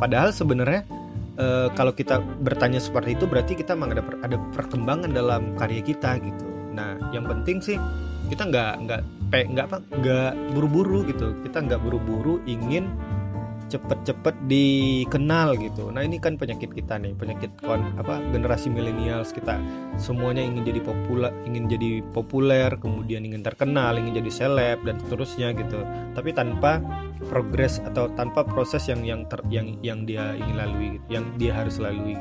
Padahal 0.00 0.32
sebenarnya 0.32 0.88
e, 1.36 1.68
kalau 1.76 1.92
kita 1.92 2.24
bertanya 2.40 2.80
seperti 2.80 3.20
itu 3.20 3.28
berarti 3.28 3.52
kita 3.52 3.76
memang 3.76 4.00
ada, 4.00 4.02
ada 4.24 4.36
perkembangan 4.56 5.12
dalam 5.12 5.52
karya 5.60 5.84
kita 5.84 6.16
gitu. 6.24 6.48
Nah, 6.72 6.96
yang 7.12 7.28
penting 7.28 7.60
sih 7.60 7.76
kita 8.32 8.48
nggak 8.48 8.72
nggak 8.88 9.02
nggak 9.30 9.66
apa 9.70 9.78
nggak 9.86 10.32
buru-buru 10.54 11.06
gitu. 11.06 11.34
Kita 11.46 11.62
nggak 11.62 11.80
buru-buru 11.80 12.42
ingin 12.44 12.90
cepet-cepet 13.70 14.34
dikenal 14.50 15.54
gitu. 15.54 15.94
Nah 15.94 16.02
ini 16.02 16.18
kan 16.18 16.34
penyakit 16.34 16.74
kita 16.74 16.98
nih, 16.98 17.14
penyakit 17.14 17.54
kon 17.62 17.94
apa 17.94 18.18
generasi 18.34 18.66
milenials 18.66 19.30
kita 19.30 19.62
semuanya 19.94 20.42
ingin 20.42 20.66
jadi 20.66 20.82
populer, 20.82 21.30
ingin 21.46 21.70
jadi 21.70 22.02
populer, 22.10 22.74
kemudian 22.82 23.22
ingin 23.22 23.46
terkenal, 23.46 23.94
ingin 23.94 24.18
jadi 24.18 24.30
seleb 24.34 24.82
dan 24.82 24.98
seterusnya 24.98 25.54
gitu. 25.54 25.86
Tapi 26.18 26.34
tanpa 26.34 26.82
progres 27.30 27.78
atau 27.86 28.10
tanpa 28.18 28.42
proses 28.42 28.82
yang 28.90 29.06
yang 29.06 29.22
ter, 29.30 29.38
yang 29.46 29.78
yang 29.86 30.02
dia 30.02 30.34
ingin 30.34 30.56
lalui, 30.58 30.90
yang 31.06 31.24
dia 31.38 31.54
harus 31.54 31.78
lalui. 31.78 32.18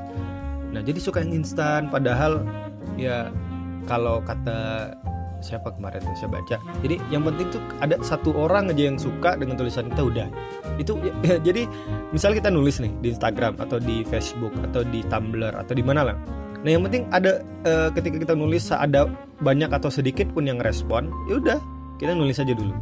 Nah 0.69 0.85
jadi 0.85 1.01
suka 1.01 1.25
yang 1.25 1.41
instan, 1.41 1.89
padahal 1.89 2.45
ya 2.93 3.33
kalau 3.89 4.21
kata 4.21 4.93
siapa 5.39 5.71
kemarin 5.75 6.03
tuh 6.03 6.15
saya 6.15 6.31
baca 6.31 6.57
jadi 6.79 6.95
yang 7.11 7.27
penting 7.27 7.47
tuh 7.51 7.61
ada 7.83 7.99
satu 7.99 8.31
orang 8.35 8.71
aja 8.71 8.83
yang 8.87 8.97
suka 8.97 9.35
dengan 9.35 9.59
tulisan 9.59 9.91
kita 9.91 10.01
udah. 10.07 10.27
Itu 10.79 10.95
ya, 11.03 11.37
jadi 11.47 11.67
misal 12.15 12.35
kita 12.35 12.47
nulis 12.49 12.79
nih 12.79 12.91
di 13.03 13.07
Instagram 13.11 13.59
atau 13.59 13.77
di 13.77 14.07
Facebook 14.07 14.53
atau 14.71 14.81
di 14.87 15.03
Tumblr 15.05 15.53
atau 15.53 15.73
di 15.75 15.83
mana 15.83 16.13
lah. 16.13 16.17
Nah 16.59 16.69
yang 16.69 16.83
penting 16.87 17.07
ada 17.11 17.43
e, 17.63 17.91
ketika 17.95 18.19
kita 18.19 18.33
nulis 18.35 18.67
ada 18.71 19.07
banyak 19.39 19.71
atau 19.71 19.87
sedikit 19.87 20.27
pun 20.35 20.47
yang 20.47 20.59
respon 20.59 21.07
ya 21.31 21.39
udah 21.39 21.59
kita 21.99 22.15
nulis 22.15 22.39
aja 22.39 22.51
dulu. 22.55 22.75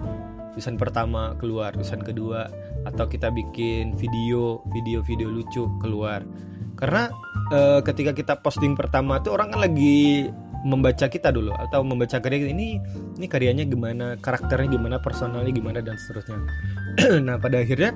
Tulisan 0.53 0.77
pertama 0.77 1.37
keluar 1.37 1.73
tulisan 1.73 2.01
kedua 2.01 2.49
atau 2.85 3.05
kita 3.05 3.29
bikin 3.29 3.93
video 3.97 4.61
video 4.73 5.01
video 5.05 5.29
lucu 5.29 5.69
keluar. 5.81 6.25
Karena 6.77 7.09
e, 7.49 7.81
ketika 7.81 8.13
kita 8.13 8.33
posting 8.41 8.77
pertama 8.77 9.21
tuh 9.21 9.33
orang 9.33 9.53
kan 9.53 9.65
lagi 9.65 10.29
membaca 10.65 11.05
kita 11.05 11.29
dulu 11.29 11.53
atau 11.53 11.85
membaca 11.85 12.17
karya 12.17 12.49
ini 12.49 12.81
ini 13.17 13.25
karyanya 13.29 13.65
gimana 13.67 14.17
karakternya 14.17 14.77
gimana 14.77 14.97
personalnya 15.01 15.53
gimana 15.53 15.79
dan 15.83 15.97
seterusnya. 15.97 16.39
Nah 17.27 17.37
pada 17.37 17.61
akhirnya 17.61 17.93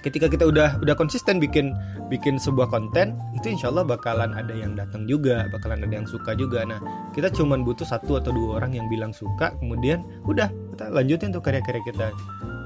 ketika 0.00 0.30
kita 0.30 0.46
udah 0.46 0.78
udah 0.80 0.94
konsisten 0.94 1.42
bikin 1.42 1.74
bikin 2.06 2.38
sebuah 2.38 2.70
konten 2.70 3.18
itu 3.34 3.50
insya 3.50 3.74
Allah 3.74 3.82
bakalan 3.82 4.30
ada 4.38 4.54
yang 4.54 4.78
datang 4.78 5.02
juga 5.10 5.50
bakalan 5.50 5.82
ada 5.82 5.94
yang 5.98 6.08
suka 6.08 6.32
juga. 6.38 6.62
Nah 6.62 6.78
kita 7.12 7.28
cuman 7.34 7.66
butuh 7.66 7.84
satu 7.84 8.22
atau 8.22 8.30
dua 8.30 8.62
orang 8.62 8.78
yang 8.78 8.86
bilang 8.86 9.10
suka 9.10 9.52
kemudian 9.58 10.06
udah 10.24 10.48
kita 10.76 10.92
lanjutin 10.94 11.34
tuh 11.34 11.42
karya-karya 11.42 11.82
kita. 11.84 12.08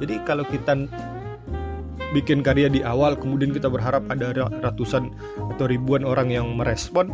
Jadi 0.01 0.15
kalau 0.29 0.45
kita 0.45 0.75
bikin 2.11 2.43
karya 2.43 2.67
di 2.67 2.83
awal 2.83 3.15
kemudian 3.15 3.55
kita 3.55 3.71
berharap 3.71 4.03
ada 4.11 4.35
ratusan 4.35 5.15
atau 5.55 5.65
ribuan 5.71 6.03
orang 6.03 6.29
yang 6.29 6.47
merespon 6.59 7.11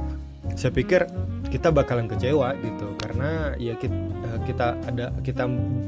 saya 0.54 0.70
pikir 0.70 1.08
kita 1.50 1.70
bakalan 1.70 2.10
kecewa 2.10 2.54
gitu 2.58 2.86
karena 3.00 3.54
ya 3.56 3.74
kita, 3.78 3.96
eh, 3.96 4.38
kita 4.44 4.66
ada 4.86 5.06
kita 5.22 5.44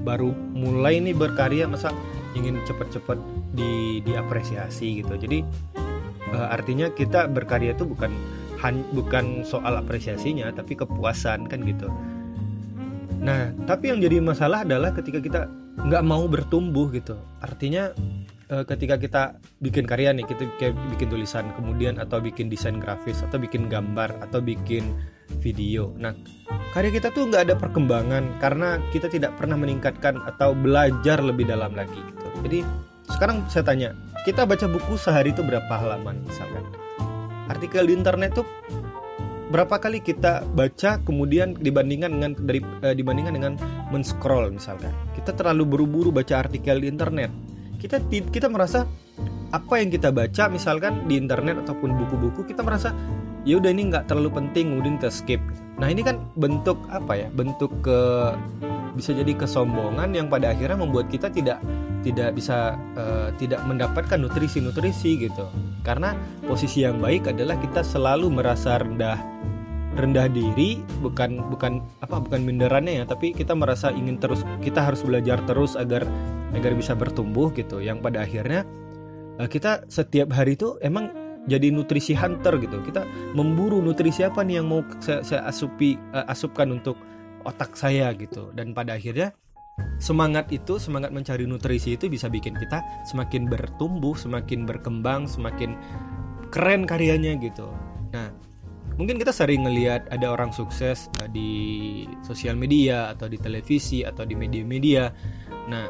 baru 0.06 0.30
mulai 0.54 1.02
nih 1.02 1.14
berkarya 1.14 1.66
masa 1.66 1.92
ingin 2.36 2.60
cepet-cepet 2.64 3.18
di 3.56 4.00
diapresiasi 4.06 5.02
gitu. 5.02 5.14
Jadi 5.18 5.42
uh, 6.30 6.48
artinya 6.52 6.92
kita 6.92 7.26
berkarya 7.26 7.74
itu 7.74 7.88
bukan 7.88 8.12
bukan 8.94 9.46
soal 9.46 9.78
apresiasinya 9.78 10.50
tapi 10.54 10.74
kepuasan 10.78 11.46
kan 11.46 11.62
gitu. 11.66 11.90
Nah 13.22 13.54
tapi 13.66 13.90
yang 13.90 13.98
jadi 14.02 14.22
masalah 14.22 14.62
adalah 14.62 14.94
ketika 14.94 15.18
kita 15.18 15.40
nggak 15.78 16.04
mau 16.06 16.26
bertumbuh 16.26 16.90
gitu. 16.94 17.18
Artinya 17.42 17.94
uh, 18.52 18.64
ketika 18.64 18.96
kita 18.96 19.22
bikin 19.60 19.84
karya 19.84 20.12
nih 20.12 20.24
kita 20.24 20.48
kayak 20.56 20.74
bikin 20.96 21.08
tulisan 21.12 21.52
kemudian 21.54 22.00
atau 22.00 22.18
bikin 22.18 22.48
desain 22.48 22.76
grafis 22.80 23.20
atau 23.24 23.36
bikin 23.36 23.68
gambar 23.68 24.16
atau 24.24 24.40
bikin 24.40 24.96
video. 25.40 25.92
Nah 25.96 26.16
karya 26.72 26.92
kita 26.92 27.12
tuh 27.12 27.28
nggak 27.28 27.48
ada 27.48 27.54
perkembangan 27.56 28.40
karena 28.40 28.80
kita 28.92 29.08
tidak 29.08 29.36
pernah 29.36 29.56
meningkatkan 29.56 30.20
atau 30.24 30.56
belajar 30.56 31.20
lebih 31.20 31.48
dalam 31.48 31.72
lagi 31.76 31.96
gitu. 31.96 32.26
Jadi 32.44 32.58
sekarang 33.08 33.44
saya 33.48 33.64
tanya 33.64 33.88
kita 34.24 34.44
baca 34.44 34.66
buku 34.68 34.96
sehari 35.00 35.32
itu 35.32 35.40
berapa 35.44 35.70
halaman 35.70 36.20
misalkan? 36.24 36.64
Artikel 37.48 37.88
di 37.88 37.96
internet 37.96 38.36
tuh 38.36 38.46
berapa 39.48 39.80
kali 39.80 40.04
kita 40.04 40.44
baca 40.52 41.00
kemudian 41.00 41.56
dibandingkan 41.56 42.12
dengan 42.12 42.32
dari 42.36 42.60
eh, 42.84 42.92
dibandingkan 42.92 43.34
dengan 43.36 43.52
men-scroll 43.88 44.52
misalkan? 44.52 44.92
Kita 45.16 45.32
terlalu 45.32 45.64
buru-buru 45.64 46.12
baca 46.12 46.44
artikel 46.44 46.84
di 46.84 46.92
internet 46.92 47.32
kita 47.78 48.02
kita 48.10 48.50
merasa 48.50 48.84
apa 49.48 49.80
yang 49.80 49.88
kita 49.88 50.12
baca 50.12 50.50
misalkan 50.52 51.08
di 51.08 51.16
internet 51.16 51.64
ataupun 51.64 51.96
buku-buku 51.96 52.44
kita 52.44 52.60
merasa 52.60 52.92
ya 53.48 53.56
udah 53.56 53.72
ini 53.72 53.88
nggak 53.88 54.10
terlalu 54.10 54.34
penting 54.34 54.76
kemudian 54.76 55.00
kita 55.00 55.10
skip. 55.14 55.40
Nah 55.80 55.88
ini 55.88 56.04
kan 56.04 56.20
bentuk 56.36 56.76
apa 56.92 57.16
ya? 57.16 57.28
Bentuk 57.32 57.72
ke 57.80 58.00
bisa 58.92 59.14
jadi 59.14 59.30
kesombongan 59.38 60.10
yang 60.10 60.26
pada 60.26 60.50
akhirnya 60.52 60.82
membuat 60.82 61.06
kita 61.08 61.30
tidak 61.30 61.62
tidak 62.02 62.34
bisa 62.34 62.76
uh, 62.98 63.30
tidak 63.38 63.62
mendapatkan 63.64 64.18
nutrisi-nutrisi 64.20 65.30
gitu. 65.30 65.46
Karena 65.86 66.12
posisi 66.44 66.84
yang 66.84 67.00
baik 67.00 67.30
adalah 67.32 67.56
kita 67.56 67.80
selalu 67.86 68.28
merasa 68.28 68.76
rendah 68.76 69.16
rendah 69.98 70.30
diri 70.30 70.78
bukan 71.02 71.50
bukan 71.50 71.82
apa 71.98 72.22
bukan 72.22 72.46
minderannya 72.46 73.02
ya 73.02 73.04
tapi 73.04 73.34
kita 73.34 73.58
merasa 73.58 73.90
ingin 73.90 74.22
terus 74.22 74.46
kita 74.62 74.86
harus 74.86 75.02
belajar 75.02 75.42
terus 75.42 75.74
agar 75.74 76.06
agar 76.54 76.72
bisa 76.78 76.94
bertumbuh 76.94 77.52
gitu. 77.52 77.82
Yang 77.82 77.98
pada 78.00 78.24
akhirnya 78.24 78.60
uh, 79.42 79.48
kita 79.50 79.84
setiap 79.90 80.32
hari 80.32 80.56
itu 80.56 80.78
emang 80.80 81.10
jadi 81.50 81.72
nutrisi 81.72 82.14
hunter 82.14 82.56
gitu. 82.62 82.80
Kita 82.84 83.04
memburu 83.34 83.82
nutrisi 83.82 84.24
apa 84.24 84.44
nih 84.44 84.62
yang 84.62 84.68
mau 84.70 84.80
saya, 85.02 85.20
saya 85.24 85.42
asupi 85.48 85.98
uh, 86.14 86.24
asupkan 86.30 86.70
untuk 86.72 86.96
otak 87.44 87.74
saya 87.76 88.12
gitu. 88.16 88.54
Dan 88.54 88.72
pada 88.72 88.96
akhirnya 88.96 89.34
semangat 89.98 90.50
itu 90.50 90.78
semangat 90.78 91.14
mencari 91.14 91.46
nutrisi 91.46 91.94
itu 91.94 92.10
bisa 92.10 92.26
bikin 92.26 92.54
kita 92.58 92.82
semakin 93.06 93.46
bertumbuh 93.46 94.14
semakin 94.18 94.66
berkembang 94.66 95.30
semakin 95.30 95.78
keren 96.50 96.82
karyanya 96.82 97.38
gitu 97.38 97.70
mungkin 98.98 99.16
kita 99.16 99.30
sering 99.30 99.64
ngelihat 99.64 100.10
ada 100.10 100.26
orang 100.34 100.50
sukses 100.50 101.06
uh, 101.22 101.30
di 101.30 102.04
sosial 102.26 102.58
media 102.58 103.14
atau 103.14 103.30
di 103.30 103.38
televisi 103.38 104.02
atau 104.02 104.26
di 104.26 104.34
media-media. 104.34 105.08
Nah 105.70 105.86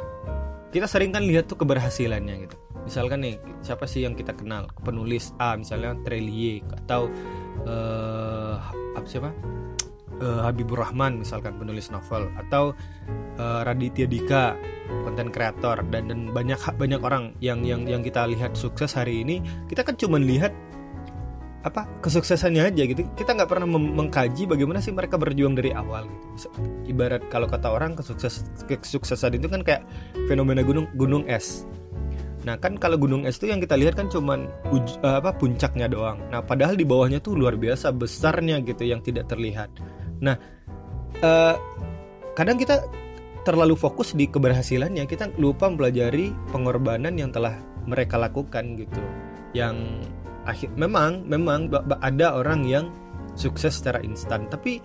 kita 0.69 0.85
sering 0.85 1.17
kan 1.17 1.25
lihat 1.25 1.49
tuh 1.49 1.57
keberhasilannya 1.65 2.35
gitu. 2.45 2.57
Misalkan 2.85 3.25
nih 3.25 3.37
siapa 3.65 3.89
sih 3.89 4.05
yang 4.05 4.13
kita 4.13 4.37
kenal? 4.37 4.69
Penulis 4.85 5.33
A 5.41 5.57
misalnya 5.57 5.97
Trelie 6.05 6.61
atau 6.85 7.09
uh, 7.65 8.61
apa 8.93 9.07
siapa? 9.09 9.33
Uh, 10.19 10.45
Habibur 10.45 10.85
Rahman 10.85 11.21
misalkan 11.25 11.57
penulis 11.57 11.89
novel. 11.89 12.29
Atau 12.37 12.77
uh, 13.41 13.61
Raditya 13.65 14.05
Dika 14.05 14.57
konten 15.05 15.33
kreator. 15.33 15.81
Dan 15.89 16.13
dan 16.13 16.21
banyak 16.33 16.61
banyak 16.77 17.01
orang 17.01 17.33
yang 17.41 17.65
yang 17.65 17.89
yang 17.89 18.05
kita 18.05 18.29
lihat 18.29 18.53
sukses 18.53 18.93
hari 18.93 19.25
ini 19.25 19.41
kita 19.73 19.85
kan 19.85 19.97
cuma 19.97 20.21
lihat 20.21 20.53
apa 21.69 21.87
kesuksesannya 22.01 22.73
aja 22.73 22.83
gitu. 22.89 23.05
Kita 23.15 23.37
nggak 23.37 23.51
pernah 23.51 23.69
mengkaji 23.69 24.49
bagaimana 24.49 24.81
sih 24.81 24.93
mereka 24.93 25.21
berjuang 25.21 25.55
dari 25.55 25.71
awal 25.77 26.09
gitu. 26.09 26.51
Ibarat 26.89 27.29
kalau 27.29 27.47
kata 27.47 27.69
orang 27.69 27.95
kesukses 27.95 28.49
kesuksesan 28.67 29.37
itu 29.37 29.47
kan 29.47 29.61
kayak 29.61 29.85
fenomena 30.27 30.65
gunung 30.65 30.89
gunung 30.97 31.29
es. 31.29 31.69
Nah 32.49 32.57
kan 32.57 32.81
kalau 32.81 32.97
gunung 32.97 33.29
es 33.29 33.37
itu 33.37 33.53
yang 33.53 33.61
kita 33.61 33.77
lihat 33.77 33.99
kan 33.99 34.09
cuman 34.09 34.49
uj, 34.73 34.97
uh, 35.05 35.21
apa 35.21 35.37
puncaknya 35.37 35.91
doang. 35.91 36.17
Nah 36.33 36.41
padahal 36.41 36.79
di 36.79 36.89
bawahnya 36.89 37.21
tuh 37.21 37.37
luar 37.37 37.61
biasa 37.61 37.93
besarnya 37.93 38.65
gitu 38.65 38.89
yang 38.89 39.05
tidak 39.05 39.29
terlihat. 39.29 39.69
Nah 40.25 40.41
uh, 41.21 41.55
kadang 42.33 42.57
kita 42.57 42.89
terlalu 43.49 43.75
fokus 43.75 44.13
di 44.13 44.29
keberhasilannya. 44.29 45.09
Kita 45.09 45.33
lupa 45.41 45.73
mempelajari 45.73 46.33
pengorbanan 46.53 47.17
yang 47.17 47.33
telah 47.33 47.57
mereka 47.89 48.21
lakukan 48.21 48.77
gitu. 48.77 49.01
Yang 49.57 50.05
akhir 50.49 50.73
memang 50.81 51.29
memang 51.29 51.69
ada 52.01 52.33
orang 52.41 52.65
yang 52.65 52.89
sukses 53.37 53.79
secara 53.79 54.01
instan. 54.01 54.49
Tapi 54.49 54.81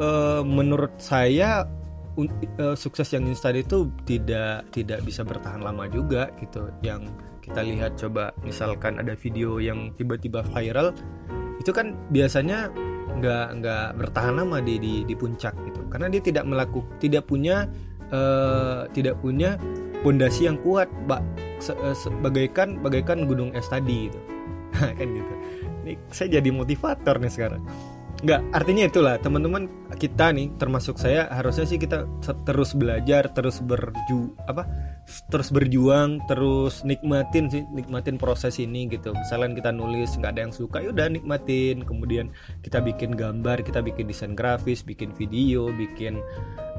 uh, 0.00 0.40
menurut 0.42 0.96
saya 0.96 1.68
uh, 2.16 2.74
sukses 2.74 3.12
yang 3.12 3.28
instan 3.28 3.60
itu 3.60 3.92
tidak 4.08 4.64
tidak 4.72 5.04
bisa 5.04 5.22
bertahan 5.22 5.60
lama 5.60 5.84
juga 5.92 6.32
gitu. 6.40 6.72
Yang 6.80 7.12
kita 7.44 7.60
lihat 7.62 7.92
coba 8.00 8.32
misalkan 8.42 8.98
ada 8.98 9.14
video 9.14 9.60
yang 9.60 9.94
tiba-tiba 9.94 10.42
viral 10.50 10.90
itu 11.60 11.70
kan 11.70 11.94
biasanya 12.10 12.72
nggak 13.16 13.46
nggak 13.62 13.86
bertahan 13.96 14.34
lama 14.42 14.58
di, 14.64 14.80
di 14.80 14.94
di 15.04 15.14
puncak 15.14 15.54
gitu. 15.68 15.84
Karena 15.92 16.08
dia 16.08 16.24
tidak 16.24 16.48
melakukan 16.48 16.88
tidak 16.98 17.28
punya 17.28 17.68
uh, 18.10 18.88
tidak 18.96 19.20
punya 19.20 19.60
pondasi 20.00 20.48
yang 20.48 20.58
kuat 20.64 20.88
bak 21.04 21.22
bagaikan 22.20 22.76
bagaikan 22.84 23.24
gunung 23.24 23.48
es 23.56 23.64
tadi 23.64 24.12
gitu 24.12 24.35
kan 24.98 25.06
gitu. 25.06 25.34
Ini 25.86 25.94
saya 26.10 26.38
jadi 26.40 26.48
motivator 26.50 27.16
nih 27.22 27.32
sekarang. 27.32 27.62
Nggak 28.16 28.40
artinya 28.48 28.88
itulah 28.88 29.14
teman-teman 29.20 29.68
kita 30.00 30.32
nih 30.32 30.48
termasuk 30.56 30.96
saya 30.96 31.28
harusnya 31.28 31.68
sih 31.68 31.76
kita 31.76 32.08
terus 32.48 32.72
belajar 32.72 33.28
terus 33.28 33.60
berju 33.60 34.32
apa 34.48 34.64
terus 35.28 35.52
berjuang 35.52 36.24
terus 36.24 36.80
nikmatin 36.80 37.52
sih 37.52 37.68
nikmatin 37.68 38.16
proses 38.16 38.56
ini 38.56 38.88
gitu. 38.88 39.12
Misalnya 39.12 39.60
kita 39.60 39.70
nulis 39.70 40.16
nggak 40.16 40.32
ada 40.32 40.42
yang 40.48 40.54
suka 40.56 40.80
ya 40.80 40.96
udah 40.96 41.12
nikmatin. 41.12 41.84
Kemudian 41.84 42.32
kita 42.64 42.80
bikin 42.80 43.12
gambar 43.12 43.60
kita 43.60 43.84
bikin 43.84 44.08
desain 44.08 44.32
grafis 44.32 44.80
bikin 44.80 45.12
video 45.12 45.68
bikin 45.76 46.16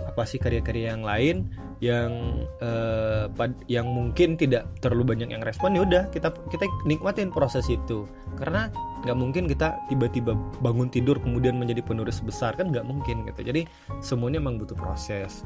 apa 0.09 0.25
sih 0.25 0.41
karya-karya 0.41 0.97
yang 0.97 1.05
lain 1.05 1.45
yang 1.77 2.41
uh, 2.57 3.29
yang 3.69 3.85
mungkin 3.85 4.33
tidak 4.33 4.65
terlalu 4.81 5.13
banyak 5.13 5.29
yang 5.29 5.45
respon 5.45 5.77
ya 5.77 5.85
udah 5.85 6.03
kita 6.09 6.33
kita 6.49 6.65
nikmatin 6.89 7.29
proses 7.29 7.69
itu. 7.69 8.09
Karena 8.37 8.69
nggak 9.05 9.17
mungkin 9.17 9.45
kita 9.45 9.77
tiba-tiba 9.85 10.33
bangun 10.61 10.89
tidur 10.89 11.21
kemudian 11.21 11.57
menjadi 11.61 11.85
penulis 11.85 12.17
besar 12.25 12.57
kan 12.57 12.73
nggak 12.73 12.85
mungkin 12.85 13.29
gitu. 13.29 13.45
Jadi 13.45 13.69
semuanya 14.01 14.41
memang 14.41 14.57
butuh 14.57 14.77
proses. 14.77 15.45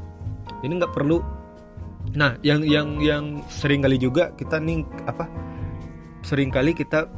Ini 0.63 0.71
nggak 0.71 0.95
perlu. 0.95 1.19
Nah 2.15 2.39
yang 2.41 2.63
yang 2.63 3.03
yang 3.03 3.43
sering 3.51 3.83
kali 3.83 3.99
juga 3.99 4.31
kita 4.39 4.57
nih 4.57 4.87
apa 5.11 5.27
sering 6.23 6.47
kali 6.47 6.71
kita 6.71 7.11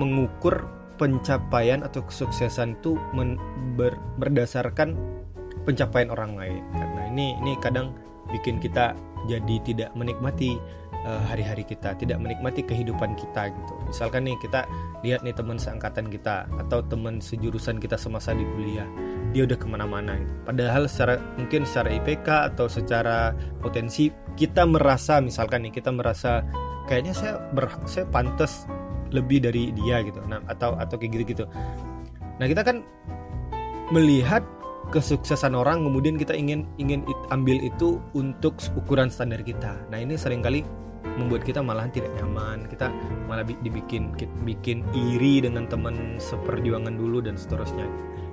mengukur 0.00 0.66
pencapaian 0.98 1.86
atau 1.86 2.02
kesuksesan 2.02 2.80
itu 2.82 2.98
ber, 3.78 3.94
berdasarkan 4.18 4.98
pencapaian 5.62 6.10
orang 6.10 6.32
lain. 6.34 6.62
Karena 6.74 7.02
ini 7.12 7.36
ini 7.44 7.52
kadang 7.62 7.94
bikin 8.32 8.60
kita 8.60 8.92
jadi 9.26 9.56
tidak 9.64 9.90
menikmati 9.98 10.56
uh, 11.04 11.22
hari-hari 11.28 11.62
kita, 11.66 11.94
tidak 11.98 12.18
menikmati 12.18 12.64
kehidupan 12.64 13.14
kita 13.18 13.52
gitu. 13.52 13.74
Misalkan 13.86 14.26
nih 14.26 14.36
kita 14.40 14.64
lihat 15.02 15.22
nih 15.22 15.34
teman 15.34 15.60
seangkatan 15.60 16.08
kita 16.10 16.46
atau 16.66 16.82
teman 16.86 17.18
sejurusan 17.22 17.78
kita 17.78 17.98
semasa 17.98 18.34
di 18.34 18.42
kuliah, 18.56 18.86
dia 19.30 19.44
udah 19.44 19.58
ke 19.58 19.66
mana-mana. 19.68 20.18
Gitu. 20.18 20.32
Padahal 20.46 20.82
secara 20.86 21.14
mungkin 21.36 21.62
secara 21.68 21.88
IPK 21.98 22.28
atau 22.54 22.66
secara 22.66 23.32
potensi 23.60 24.10
kita 24.38 24.64
merasa 24.64 25.18
misalkan 25.18 25.66
nih 25.66 25.74
kita 25.74 25.90
merasa 25.90 26.42
kayaknya 26.86 27.12
saya 27.14 27.32
ber, 27.52 27.68
saya 27.84 28.06
pantas 28.08 28.68
lebih 29.10 29.44
dari 29.44 29.70
dia 29.74 30.04
gitu. 30.04 30.20
Nah 30.26 30.42
atau 30.46 30.76
atau 30.78 30.96
kayak 30.96 31.20
gitu-gitu. 31.20 31.44
Nah 32.38 32.46
kita 32.46 32.62
kan 32.62 32.84
melihat 33.88 34.44
kesuksesan 34.88 35.52
orang 35.52 35.84
kemudian 35.84 36.16
kita 36.16 36.32
ingin 36.32 36.64
ingin 36.80 37.04
ambil 37.28 37.60
itu 37.60 38.00
untuk 38.16 38.56
ukuran 38.76 39.12
standar 39.12 39.44
kita. 39.44 39.76
Nah 39.92 40.00
ini 40.00 40.16
sering 40.16 40.40
kali 40.40 40.64
membuat 41.18 41.44
kita 41.44 41.60
malah 41.60 41.90
tidak 41.90 42.14
nyaman. 42.16 42.64
Kita 42.70 42.88
malah 43.26 43.44
dibikin 43.44 44.14
bikin 44.46 44.86
iri 44.94 45.44
dengan 45.44 45.68
teman 45.68 46.16
seperjuangan 46.22 46.94
dulu 46.94 47.20
dan 47.20 47.34
seterusnya. 47.36 47.84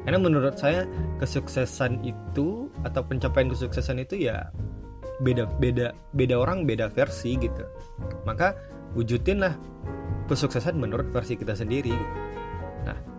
Karena 0.06 0.22
menurut 0.22 0.56
saya 0.56 0.86
kesuksesan 1.18 2.06
itu 2.06 2.70
atau 2.86 3.02
pencapaian 3.02 3.50
kesuksesan 3.50 4.06
itu 4.06 4.30
ya 4.30 4.54
beda 5.24 5.48
beda 5.58 5.96
beda 6.14 6.36
orang 6.38 6.64
beda 6.70 6.94
versi 6.94 7.36
gitu. 7.42 7.66
Maka 8.24 8.54
wujudinlah 8.94 9.58
kesuksesan 10.30 10.78
menurut 10.78 11.10
versi 11.10 11.34
kita 11.36 11.58
sendiri. 11.58 11.96
Nah 12.86 13.15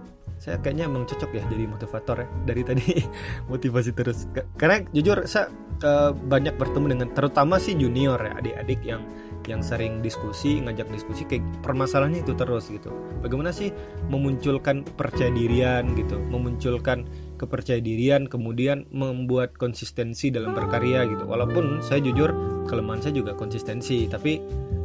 saya 0.46 0.62
kayaknya 0.62 0.86
emang 0.86 1.10
cocok 1.10 1.30
ya 1.34 1.42
jadi 1.50 1.66
motivator 1.66 2.22
ya 2.22 2.28
dari 2.46 2.62
tadi 2.62 2.86
motivasi 3.50 3.90
terus. 3.90 4.30
Karena 4.54 4.78
jujur 4.94 5.26
saya 5.26 5.50
uh, 5.82 6.14
banyak 6.14 6.54
bertemu 6.54 6.94
dengan 6.94 7.08
terutama 7.10 7.58
sih 7.58 7.74
junior 7.74 8.14
ya 8.22 8.38
adik-adik 8.38 8.78
yang 8.86 9.02
yang 9.50 9.58
sering 9.62 10.02
diskusi 10.06 10.62
ngajak 10.62 10.86
diskusi 10.90 11.26
kayak 11.26 11.42
permasalahannya 11.66 12.22
itu 12.22 12.38
terus 12.38 12.70
gitu. 12.70 12.94
Bagaimana 13.26 13.50
sih 13.50 13.74
memunculkan 14.06 14.86
percaya 14.86 15.34
dirian 15.34 15.98
gitu 15.98 16.14
memunculkan 16.30 17.10
kepercaya 17.42 17.82
dirian 17.82 18.30
kemudian 18.30 18.86
membuat 18.94 19.58
konsistensi 19.58 20.30
dalam 20.30 20.54
berkarya 20.54 21.10
gitu. 21.10 21.26
Walaupun 21.26 21.82
saya 21.82 21.98
jujur 22.06 22.30
kelemahan 22.70 23.02
saya 23.02 23.18
juga 23.18 23.34
konsistensi 23.34 24.06
tapi 24.06 24.38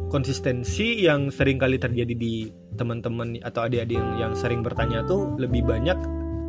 konsistensi 0.09 1.05
yang 1.05 1.29
sering 1.29 1.61
kali 1.61 1.77
terjadi 1.77 2.17
di 2.17 2.49
teman-teman 2.79 3.39
atau 3.43 3.67
adik-adik 3.67 3.99
yang, 3.99 4.09
yang 4.17 4.33
sering 4.33 4.63
bertanya 4.63 5.03
tuh 5.03 5.35
lebih 5.35 5.65
banyak 5.65 5.97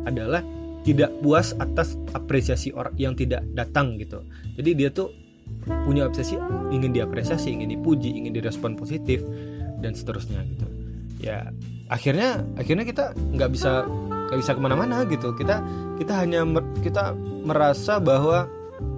adalah 0.07 0.43
tidak 0.83 1.11
puas 1.23 1.55
atas 1.57 1.95
apresiasi 2.11 2.75
orang 2.75 2.93
yang 2.99 3.13
tidak 3.15 3.43
datang 3.55 3.95
gitu. 3.99 4.23
Jadi 4.59 4.71
dia 4.75 4.89
tuh 4.91 5.11
punya 5.87 6.07
obsesi 6.07 6.35
ingin 6.71 6.91
diapresiasi, 6.91 7.55
ingin 7.55 7.79
dipuji, 7.79 8.11
ingin 8.19 8.35
direspon 8.35 8.75
positif 8.75 9.23
dan 9.79 9.95
seterusnya 9.95 10.43
gitu. 10.43 10.67
Ya 11.23 11.51
akhirnya 11.87 12.43
akhirnya 12.59 12.83
kita 12.83 13.15
nggak 13.15 13.49
bisa 13.55 13.87
nggak 14.31 14.39
bisa 14.43 14.51
ke 14.55 14.61
mana-mana 14.61 15.07
gitu. 15.07 15.31
Kita 15.35 15.63
kita 15.99 16.13
hanya 16.19 16.43
mer, 16.43 16.63
kita 16.83 17.15
merasa 17.47 17.99
bahwa 18.03 18.47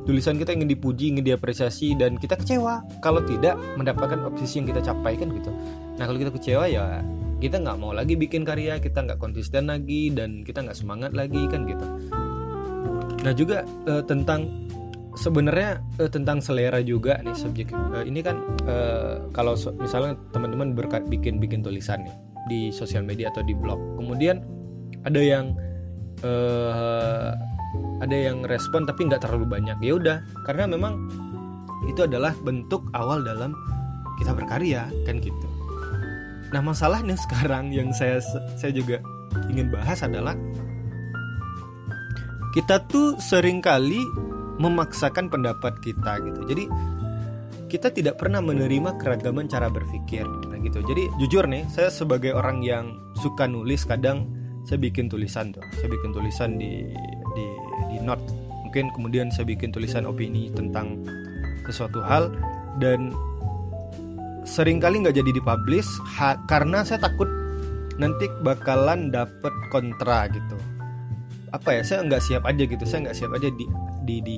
tulisan 0.06 0.38
kita 0.38 0.54
ingin 0.54 0.70
dipuji, 0.70 1.12
ingin 1.12 1.26
diapresiasi 1.26 1.98
dan 1.98 2.16
kita 2.22 2.38
kecewa 2.38 2.86
kalau 3.02 3.20
tidak 3.26 3.58
mendapatkan 3.76 4.22
obsesi 4.24 4.62
yang 4.62 4.68
kita 4.70 4.82
capai 4.86 5.18
kan 5.18 5.34
gitu. 5.34 5.52
Nah 5.98 6.04
kalau 6.06 6.20
kita 6.22 6.32
kecewa 6.34 6.66
ya 6.70 7.02
kita 7.42 7.60
nggak 7.60 7.78
mau 7.78 7.92
lagi 7.92 8.16
bikin 8.16 8.48
karya, 8.48 8.80
kita 8.80 9.04
nggak 9.04 9.20
konsisten 9.20 9.68
lagi 9.68 10.14
dan 10.14 10.46
kita 10.46 10.64
nggak 10.64 10.78
semangat 10.78 11.12
lagi 11.12 11.44
kan 11.52 11.68
gitu. 11.68 11.86
Nah 13.26 13.34
juga 13.34 13.66
uh, 13.90 14.06
tentang 14.06 14.70
sebenarnya 15.18 15.82
uh, 16.00 16.12
tentang 16.12 16.44
selera 16.44 16.80
juga 16.84 17.18
nih 17.24 17.36
subjek 17.36 17.74
uh, 17.74 18.04
ini 18.06 18.22
kan 18.22 18.38
uh, 18.68 19.26
kalau 19.34 19.58
so, 19.58 19.74
misalnya 19.76 20.20
teman-teman 20.36 20.76
berkat 20.76 21.08
bikin 21.08 21.42
bikin 21.42 21.64
tulisan 21.66 22.06
nih 22.06 22.16
di 22.46 22.62
sosial 22.70 23.02
media 23.02 23.34
atau 23.34 23.42
di 23.42 23.58
blog, 23.58 23.80
kemudian 23.98 24.46
ada 25.02 25.18
yang 25.18 25.58
ada 28.04 28.16
yang 28.16 28.44
respon 28.44 28.84
tapi 28.84 29.08
nggak 29.08 29.24
terlalu 29.24 29.48
banyak. 29.48 29.78
Ya 29.80 29.94
udah 29.96 30.18
karena 30.44 30.68
memang 30.68 31.08
itu 31.88 32.04
adalah 32.04 32.34
bentuk 32.44 32.86
awal 32.96 33.22
dalam 33.22 33.56
kita 34.20 34.32
berkarya 34.36 34.90
kan 35.08 35.20
gitu. 35.20 35.48
Nah 36.52 36.62
masalahnya 36.64 37.16
sekarang 37.28 37.72
yang 37.72 37.92
saya 37.96 38.20
saya 38.60 38.72
juga 38.72 39.00
ingin 39.52 39.72
bahas 39.72 40.00
adalah 40.04 40.36
kita 42.56 42.88
tuh 42.88 43.20
sering 43.20 43.60
kali 43.60 44.00
memaksakan 44.60 45.28
pendapat 45.28 45.76
kita 45.84 46.24
gitu. 46.24 46.42
Jadi 46.48 46.64
kita 47.68 47.92
tidak 47.92 48.16
pernah 48.16 48.40
menerima 48.40 48.96
keragaman 48.96 49.52
cara 49.52 49.68
berpikir. 49.68 50.24
Nah 50.24 50.60
gitu. 50.64 50.80
Jadi 50.86 51.12
jujur 51.20 51.44
nih 51.50 51.68
saya 51.68 51.92
sebagai 51.92 52.32
orang 52.32 52.64
yang 52.64 52.96
suka 53.20 53.44
nulis 53.50 53.84
kadang 53.84 54.32
saya 54.64 54.80
bikin 54.80 55.12
tulisan 55.12 55.52
tuh. 55.52 55.64
Saya 55.76 55.92
bikin 55.92 56.16
tulisan 56.16 56.56
di 56.56 56.88
di 57.36 57.48
di 57.92 57.98
note 58.02 58.24
mungkin 58.66 58.92
kemudian 58.96 59.28
saya 59.32 59.48
bikin 59.48 59.72
tulisan 59.72 60.04
opini 60.08 60.52
tentang 60.52 61.04
sesuatu 61.68 62.04
hal 62.04 62.32
dan 62.80 63.16
sering 64.46 64.78
kali 64.78 65.02
nggak 65.02 65.18
jadi 65.18 65.32
dipublish 65.36 65.90
ha, 66.20 66.38
karena 66.46 66.86
saya 66.86 67.02
takut 67.02 67.28
nanti 67.98 68.28
bakalan 68.46 69.10
dapet 69.10 69.54
kontra 69.72 70.28
gitu. 70.30 70.58
Apa 71.56 71.80
ya 71.80 71.82
saya 71.88 72.04
nggak 72.06 72.22
siap 72.22 72.44
aja 72.44 72.64
gitu. 72.68 72.84
Saya 72.86 73.10
nggak 73.10 73.18
siap 73.18 73.32
aja 73.34 73.48
di 73.50 73.66
di 74.06 74.16
di 74.22 74.36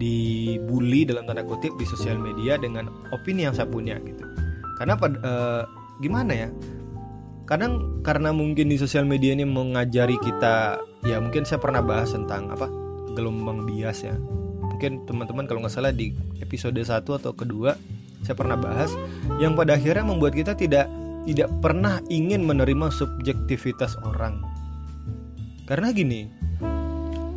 dibully 0.00 1.04
dalam 1.04 1.28
tanda 1.28 1.44
kutip 1.44 1.76
di 1.76 1.84
sosial 1.84 2.16
media 2.16 2.56
dengan 2.56 2.88
opini 3.12 3.44
yang 3.44 3.52
saya 3.52 3.68
punya 3.68 4.00
gitu. 4.00 4.24
Karena 4.80 4.96
pada 4.96 5.16
uh, 5.20 5.62
gimana 6.00 6.32
ya? 6.32 6.48
Kadang 7.44 8.00
karena 8.06 8.32
mungkin 8.32 8.70
di 8.70 8.76
sosial 8.80 9.04
media 9.04 9.34
ini 9.36 9.44
mengajari 9.44 10.16
kita 10.22 10.80
ya 11.04 11.16
mungkin 11.20 11.48
saya 11.48 11.60
pernah 11.60 11.80
bahas 11.80 12.12
tentang 12.12 12.52
apa 12.52 12.68
gelombang 13.14 13.64
bias 13.66 14.04
ya. 14.04 14.16
Mungkin 14.60 15.04
teman-teman 15.04 15.44
kalau 15.44 15.60
nggak 15.64 15.74
salah 15.74 15.92
di 15.92 16.16
episode 16.40 16.76
1 16.76 17.04
atau 17.04 17.32
kedua 17.36 17.76
saya 18.20 18.36
pernah 18.36 18.56
bahas 18.56 18.92
yang 19.40 19.56
pada 19.56 19.76
akhirnya 19.76 20.04
membuat 20.04 20.36
kita 20.36 20.52
tidak 20.52 20.88
tidak 21.24 21.48
pernah 21.60 22.00
ingin 22.08 22.44
menerima 22.44 22.92
subjektivitas 22.92 23.96
orang. 24.04 24.40
Karena 25.68 25.92
gini 25.92 26.28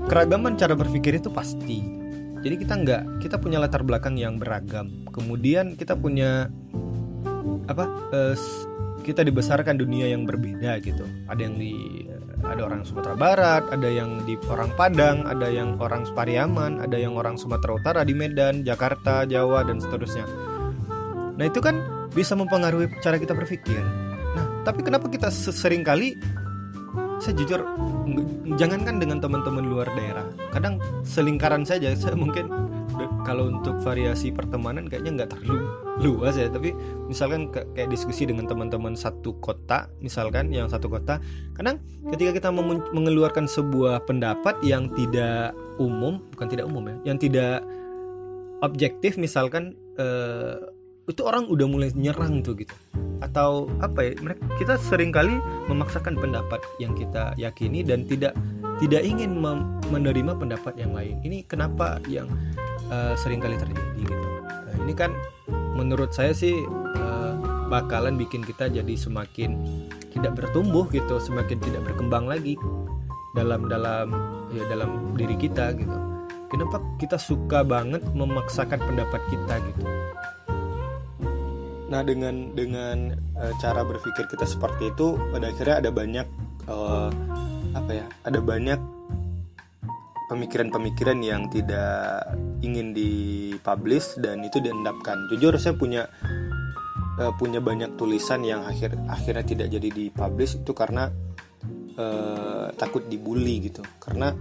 keragaman 0.07 0.59
cara 0.59 0.75
berpikir 0.75 1.19
itu 1.19 1.31
pasti. 1.31 1.79
Jadi 2.43 2.55
kita 2.59 2.73
nggak 2.75 3.03
kita 3.23 3.39
punya 3.39 3.59
latar 3.63 3.87
belakang 3.87 4.19
yang 4.19 4.35
beragam. 4.35 5.07
Kemudian 5.15 5.79
kita 5.79 5.95
punya 5.95 6.51
apa 7.71 7.87
uh, 8.11 8.35
kita 9.03 9.23
dibesarkan 9.23 9.79
dunia 9.79 10.11
yang 10.11 10.27
berbeda 10.27 10.79
gitu. 10.83 11.07
Ada 11.27 11.47
yang 11.47 11.55
di 11.55 11.73
ada 12.43 12.61
orang 12.67 12.83
Sumatera 12.83 13.15
Barat 13.15 13.63
ada 13.71 13.89
yang 13.89 14.21
di 14.27 14.35
orang 14.51 14.69
Padang 14.75 15.23
ada 15.25 15.47
yang 15.47 15.79
orang 15.79 16.03
Pariaman 16.11 16.83
ada 16.83 16.99
yang 16.99 17.15
orang 17.15 17.39
Sumatera 17.39 17.79
Utara 17.79 18.01
di 18.03 18.13
Medan 18.13 18.67
Jakarta 18.67 19.23
Jawa 19.23 19.63
dan 19.63 19.79
seterusnya. 19.79 20.27
Nah 21.33 21.45
itu 21.47 21.63
kan 21.63 21.79
bisa 22.13 22.37
mempengaruhi 22.37 22.91
cara 23.01 23.17
kita 23.17 23.33
berpikir. 23.33 23.81
Nah 24.35 24.45
tapi 24.67 24.85
kenapa 24.85 25.07
kita 25.09 25.31
sering 25.31 25.81
kali 25.81 26.19
saya 27.23 27.39
jujur 27.39 27.63
jangankan 28.59 28.99
dengan 28.99 29.23
teman-teman 29.23 29.63
luar 29.63 29.87
daerah. 29.95 30.27
Kadang 30.51 30.77
selingkaran 31.07 31.63
saja 31.63 31.95
saya 31.95 32.19
mungkin 32.19 32.51
kalau 33.27 33.49
untuk 33.49 33.77
variasi 33.81 34.33
pertemanan 34.33 34.89
kayaknya 34.89 35.23
nggak 35.23 35.29
terlalu 35.37 35.67
luas 36.01 36.35
ya. 36.39 36.47
Tapi 36.49 36.73
misalkan 37.07 37.51
kayak 37.51 37.89
diskusi 37.91 38.25
dengan 38.25 38.49
teman-teman 38.49 38.97
satu 38.97 39.37
kota 39.39 39.91
misalkan 39.99 40.49
yang 40.49 40.67
satu 40.71 40.89
kota 40.89 41.19
kadang 41.53 41.79
ketika 42.09 42.31
kita 42.35 42.49
mengeluarkan 42.93 43.45
sebuah 43.45 44.03
pendapat 44.09 44.57
yang 44.65 44.89
tidak 44.93 45.53
umum 45.77 46.21
bukan 46.33 46.47
tidak 46.49 46.65
umum 46.69 46.83
ya 46.85 47.13
yang 47.13 47.17
tidak 47.17 47.65
objektif 48.63 49.19
misalkan 49.19 49.75
eh, 49.99 50.57
itu 51.07 51.21
orang 51.27 51.51
udah 51.51 51.67
mulai 51.67 51.89
nyerang 51.91 52.39
tuh 52.39 52.55
gitu. 52.55 52.71
Atau 53.19 53.71
apa 53.83 54.03
ya 54.03 54.11
mereka 54.19 54.43
kita 54.59 54.73
sering 54.79 55.11
kali 55.11 55.35
memaksakan 55.67 56.15
pendapat 56.15 56.59
yang 56.79 56.95
kita 56.95 57.35
yakini 57.35 57.83
dan 57.83 58.07
tidak 58.07 58.35
tidak 58.79 59.03
ingin 59.03 59.39
menerima 59.91 60.33
pendapat 60.35 60.73
yang 60.79 60.95
lain. 60.95 61.19
Ini 61.23 61.47
kenapa 61.47 61.99
yang 62.07 62.27
uh, 62.91 63.15
sering 63.19 63.43
kali 63.43 63.59
terjadi 63.59 63.99
gitu. 63.99 64.27
Nah, 64.43 64.75
ini 64.83 64.93
kan 64.95 65.11
menurut 65.75 66.11
saya 66.15 66.31
sih 66.31 66.55
uh, 66.99 67.33
bakalan 67.67 68.15
bikin 68.15 68.43
kita 68.43 68.71
jadi 68.71 68.95
semakin 68.95 69.59
tidak 70.15 70.39
bertumbuh 70.39 70.87
gitu. 70.91 71.19
Semakin 71.19 71.59
tidak 71.59 71.83
berkembang 71.87 72.27
lagi 72.27 72.55
dalam 73.35 73.67
dalam 73.67 74.07
ya 74.55 74.63
dalam 74.71 75.15
diri 75.19 75.35
kita 75.35 75.75
gitu. 75.75 75.97
Kenapa 76.47 76.77
kita 77.01 77.17
suka 77.17 77.65
banget 77.65 78.05
memaksakan 78.13 78.77
pendapat 78.77 79.21
kita 79.25 79.57
gitu 79.73 79.89
nah 81.93 82.01
dengan 82.01 82.57
dengan 82.57 83.13
uh, 83.37 83.53
cara 83.61 83.85
berpikir 83.85 84.25
kita 84.25 84.49
seperti 84.49 84.89
itu 84.89 85.13
pada 85.29 85.53
akhirnya 85.53 85.77
ada 85.77 85.91
banyak 85.93 86.25
uh, 86.65 87.13
apa 87.77 87.91
ya 87.93 88.05
ada 88.25 88.41
banyak 88.41 88.81
pemikiran-pemikiran 90.25 91.21
yang 91.21 91.45
tidak 91.53 92.33
ingin 92.65 92.97
dipublish 92.97 94.17
dan 94.17 94.41
itu 94.41 94.57
diendapkan. 94.57 95.29
Jujur 95.29 95.53
saya 95.61 95.77
punya 95.77 96.09
uh, 97.21 97.29
punya 97.37 97.61
banyak 97.61 97.93
tulisan 97.93 98.41
yang 98.41 98.65
akhir 98.65 98.97
akhirnya 99.05 99.45
tidak 99.45 99.67
jadi 99.69 99.89
dipublish 99.93 100.57
itu 100.65 100.73
karena 100.73 101.13
takut 102.73 103.05
dibully 103.05 103.69
gitu. 103.69 103.85
Karena 104.01 104.33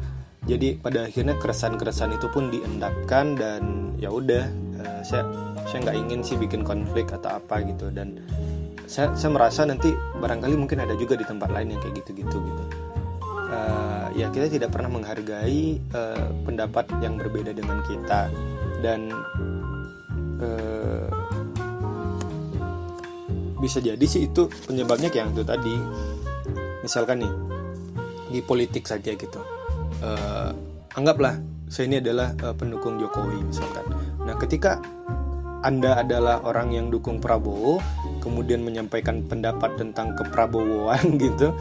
jadi 0.49 0.81
pada 0.81 1.05
akhirnya 1.05 1.37
keresahan-keresahan 1.37 2.17
itu 2.17 2.33
pun 2.33 2.49
diendapkan 2.49 3.37
dan 3.37 3.93
ya 4.01 4.09
udah 4.09 4.49
saya 5.05 5.52
saya 5.69 5.79
nggak 5.89 5.97
ingin 5.99 6.21
sih 6.25 6.37
bikin 6.39 6.63
konflik 6.67 7.11
atau 7.11 7.39
apa 7.39 7.63
gitu. 7.67 7.91
Dan 7.93 8.19
saya, 8.87 9.15
saya 9.15 9.31
merasa 9.33 9.65
nanti 9.65 9.93
barangkali 9.93 10.55
mungkin 10.59 10.83
ada 10.83 10.95
juga 10.99 11.17
di 11.17 11.25
tempat 11.25 11.49
lain 11.53 11.77
yang 11.77 11.81
kayak 11.81 12.03
gitu-gitu 12.03 12.37
gitu. 12.37 12.65
Uh, 13.53 14.09
ya 14.17 14.33
kita 14.33 14.49
tidak 14.49 14.73
pernah 14.73 14.89
menghargai 14.89 15.77
uh, 15.93 16.29
pendapat 16.45 16.89
yang 17.05 17.21
berbeda 17.21 17.53
dengan 17.53 17.85
kita. 17.85 18.33
Dan 18.83 19.13
uh, 20.43 21.09
bisa 23.63 23.79
jadi 23.79 24.03
sih 24.03 24.27
itu 24.27 24.51
penyebabnya 24.67 25.09
kayak 25.13 25.31
yang 25.31 25.33
itu 25.33 25.45
tadi. 25.47 25.75
Misalkan 26.83 27.23
nih 27.23 27.35
di 28.33 28.41
politik 28.43 28.89
saja 28.89 29.15
gitu. 29.15 29.41
Uh, 30.03 30.51
anggaplah 30.99 31.39
saya 31.73 31.89
ini 31.89 31.97
adalah 32.05 32.37
uh, 32.45 32.53
pendukung 32.53 33.01
Jokowi 33.01 33.49
misalkan. 33.49 33.87
Nah, 34.29 34.37
ketika 34.37 34.83
Anda 35.63 36.03
adalah 36.03 36.43
orang 36.43 36.75
yang 36.75 36.91
dukung 36.91 37.23
Prabowo, 37.23 37.79
kemudian 38.19 38.67
menyampaikan 38.67 39.23
pendapat 39.27 39.79
tentang 39.79 40.15
keprabowoan 40.19 41.15
gitu 41.25 41.55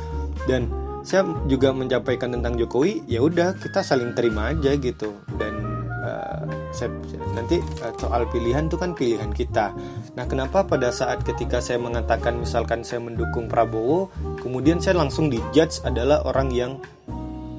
dan 0.49 0.69
saya 1.01 1.25
juga 1.49 1.73
menyampaikan 1.73 2.29
tentang 2.29 2.57
Jokowi, 2.61 3.01
ya 3.09 3.25
udah 3.25 3.57
kita 3.57 3.81
saling 3.81 4.13
terima 4.13 4.53
aja 4.53 4.77
gitu 4.77 5.17
dan 5.41 5.53
uh, 6.05 6.45
saya, 6.69 6.93
nanti 7.33 7.57
uh, 7.81 7.93
soal 7.97 8.29
pilihan 8.29 8.69
itu 8.69 8.77
kan 8.77 8.93
pilihan 8.93 9.33
kita. 9.33 9.73
Nah, 10.13 10.25
kenapa 10.29 10.61
pada 10.61 10.93
saat 10.93 11.25
ketika 11.25 11.57
saya 11.57 11.81
mengatakan 11.81 12.37
misalkan 12.37 12.85
saya 12.85 13.01
mendukung 13.01 13.49
Prabowo, 13.49 14.13
kemudian 14.45 14.77
saya 14.77 15.01
langsung 15.01 15.33
dijudge 15.33 15.81
adalah 15.81 16.21
orang 16.21 16.53
yang 16.53 16.77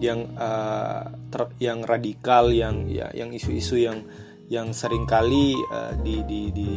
yang 0.03 0.27
uh, 0.35 1.07
ter, 1.31 1.47
yang 1.63 1.87
radikal 1.87 2.51
yang 2.51 2.91
ya 2.91 3.11
yang 3.15 3.31
isu-isu 3.31 3.79
yang 3.79 4.03
yang 4.53 4.77
sering 4.77 5.09
kali 5.09 5.57
uh, 5.73 5.97
di, 6.05 6.21
di, 6.29 6.53
di 6.53 6.71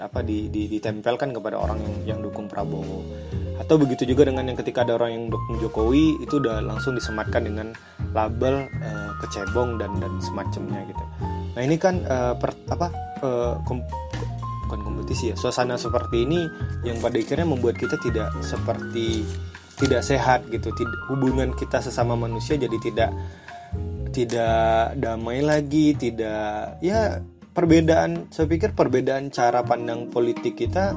apa 0.00 0.24
di, 0.24 0.48
di 0.48 0.64
ditempelkan 0.64 1.36
kepada 1.36 1.60
orang 1.60 1.76
yang 1.84 1.94
yang 2.16 2.18
dukung 2.24 2.48
Prabowo 2.48 3.04
atau 3.60 3.76
begitu 3.76 4.08
juga 4.08 4.24
dengan 4.24 4.48
yang 4.48 4.56
ketika 4.56 4.86
ada 4.86 4.96
orang 4.96 5.12
yang 5.12 5.24
dukung 5.28 5.60
Jokowi 5.60 6.24
itu 6.24 6.40
udah 6.40 6.64
langsung 6.64 6.96
disematkan 6.96 7.44
dengan 7.44 7.76
label 8.16 8.64
uh, 8.80 9.12
kecebong 9.20 9.76
dan 9.76 9.92
dan 10.00 10.16
semacamnya 10.24 10.88
gitu. 10.88 11.04
Nah 11.52 11.62
ini 11.66 11.76
kan 11.76 12.00
uh, 12.08 12.32
per, 12.38 12.56
apa 12.72 12.88
uh, 13.20 13.60
kom, 13.68 13.84
bukan 14.64 14.80
kompetisi 14.80 15.34
ya 15.34 15.36
suasana 15.36 15.76
seperti 15.76 16.24
ini 16.24 16.48
yang 16.86 16.96
pada 17.02 17.20
akhirnya 17.20 17.44
membuat 17.44 17.76
kita 17.76 18.00
tidak 18.00 18.32
seperti 18.40 19.26
tidak 19.78 20.00
sehat 20.06 20.46
gitu 20.48 20.72
tidak, 20.74 20.96
hubungan 21.12 21.52
kita 21.54 21.82
sesama 21.82 22.16
manusia 22.18 22.56
jadi 22.56 22.78
tidak 22.80 23.10
tidak 24.10 24.96
damai 24.98 25.40
lagi 25.44 25.94
tidak 25.94 26.80
ya 26.82 27.22
perbedaan 27.52 28.30
saya 28.30 28.46
pikir 28.46 28.72
perbedaan 28.72 29.34
cara 29.34 29.66
pandang 29.66 30.06
politik 30.08 30.54
kita 30.54 30.94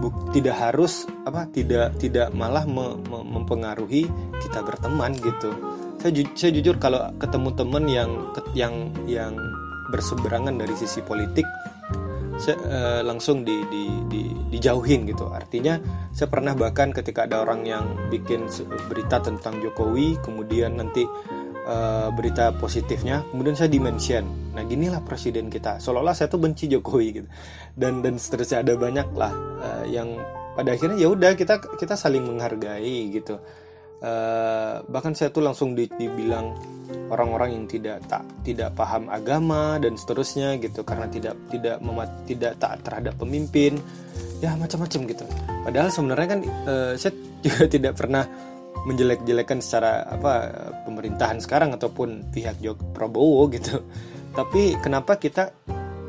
buk, 0.00 0.32
tidak 0.32 0.56
harus 0.56 1.04
apa 1.28 1.44
tidak 1.52 1.98
tidak 2.00 2.32
malah 2.32 2.64
me, 2.64 2.96
me, 3.08 3.18
mempengaruhi 3.22 4.08
kita 4.40 4.64
berteman 4.64 5.12
gitu 5.20 5.52
saya, 5.98 6.14
ju, 6.14 6.22
saya 6.38 6.50
jujur 6.54 6.78
kalau 6.78 7.10
ketemu 7.18 7.48
teman 7.58 7.84
yang 7.90 8.10
yang 8.54 8.74
yang 9.10 9.34
berseberangan 9.90 10.54
dari 10.54 10.74
sisi 10.78 11.02
politik 11.02 11.44
saya, 12.38 12.54
uh, 12.70 13.00
langsung 13.02 13.42
di, 13.42 13.66
di, 13.66 13.84
di, 14.06 14.22
dijauhin 14.54 15.10
gitu. 15.10 15.26
Artinya 15.26 15.74
saya 16.14 16.30
pernah 16.30 16.54
bahkan 16.54 16.94
ketika 16.94 17.26
ada 17.26 17.42
orang 17.42 17.66
yang 17.66 17.84
bikin 18.08 18.46
berita 18.86 19.18
tentang 19.18 19.58
Jokowi, 19.58 20.22
kemudian 20.22 20.78
nanti 20.78 21.02
uh, 21.68 22.08
berita 22.10 22.50
positifnya, 22.56 23.22
kemudian 23.30 23.54
saya 23.54 23.68
dimention. 23.68 24.24
Nah 24.56 24.64
ginilah 24.64 25.04
presiden 25.04 25.52
kita, 25.52 25.78
seolah-olah 25.78 26.16
saya 26.16 26.32
tuh 26.32 26.40
benci 26.40 26.66
Jokowi 26.66 27.08
gitu. 27.22 27.28
Dan 27.76 28.00
dan 28.00 28.16
seterusnya 28.16 28.64
ada 28.64 28.74
banyak 28.74 29.08
lah 29.14 29.32
uh, 29.60 29.84
yang 29.86 30.16
pada 30.56 30.74
akhirnya 30.74 30.98
ya 30.98 31.08
udah 31.12 31.38
kita 31.38 31.60
kita 31.78 31.94
saling 31.94 32.24
menghargai 32.24 33.12
gitu. 33.14 33.38
Uh, 33.98 34.78
bahkan 34.94 35.10
saya 35.10 35.34
tuh 35.34 35.42
langsung 35.42 35.74
di, 35.74 35.90
dibilang 35.90 36.54
orang-orang 37.10 37.58
yang 37.58 37.64
tidak 37.66 37.98
tak 38.06 38.22
tidak 38.46 38.70
paham 38.78 39.10
agama 39.10 39.76
dan 39.78 39.94
seterusnya 39.94 40.56
gitu. 40.58 40.82
Karena 40.82 41.06
tidak 41.06 41.36
tidak 41.52 41.78
memat, 41.84 42.10
tidak 42.24 42.56
taat 42.58 42.80
terhadap 42.82 43.14
pemimpin. 43.20 43.78
Ya 44.38 44.54
macam-macam 44.54 45.00
gitu. 45.06 45.24
Padahal 45.66 45.90
sebenarnya 45.90 46.26
kan 46.30 46.40
uh, 46.66 46.92
saya 46.94 47.12
juga 47.44 47.66
tidak 47.70 47.94
pernah 47.94 48.26
menjelek-jelekan 48.86 49.60
secara 49.60 50.06
apa 50.08 50.32
pemerintahan 50.88 51.42
sekarang 51.42 51.76
ataupun 51.76 52.32
pihak 52.32 52.56
Jok 52.62 52.96
Prabowo 52.96 53.48
gitu. 53.52 53.84
Tapi 54.32 54.78
kenapa 54.80 55.18
kita 55.18 55.50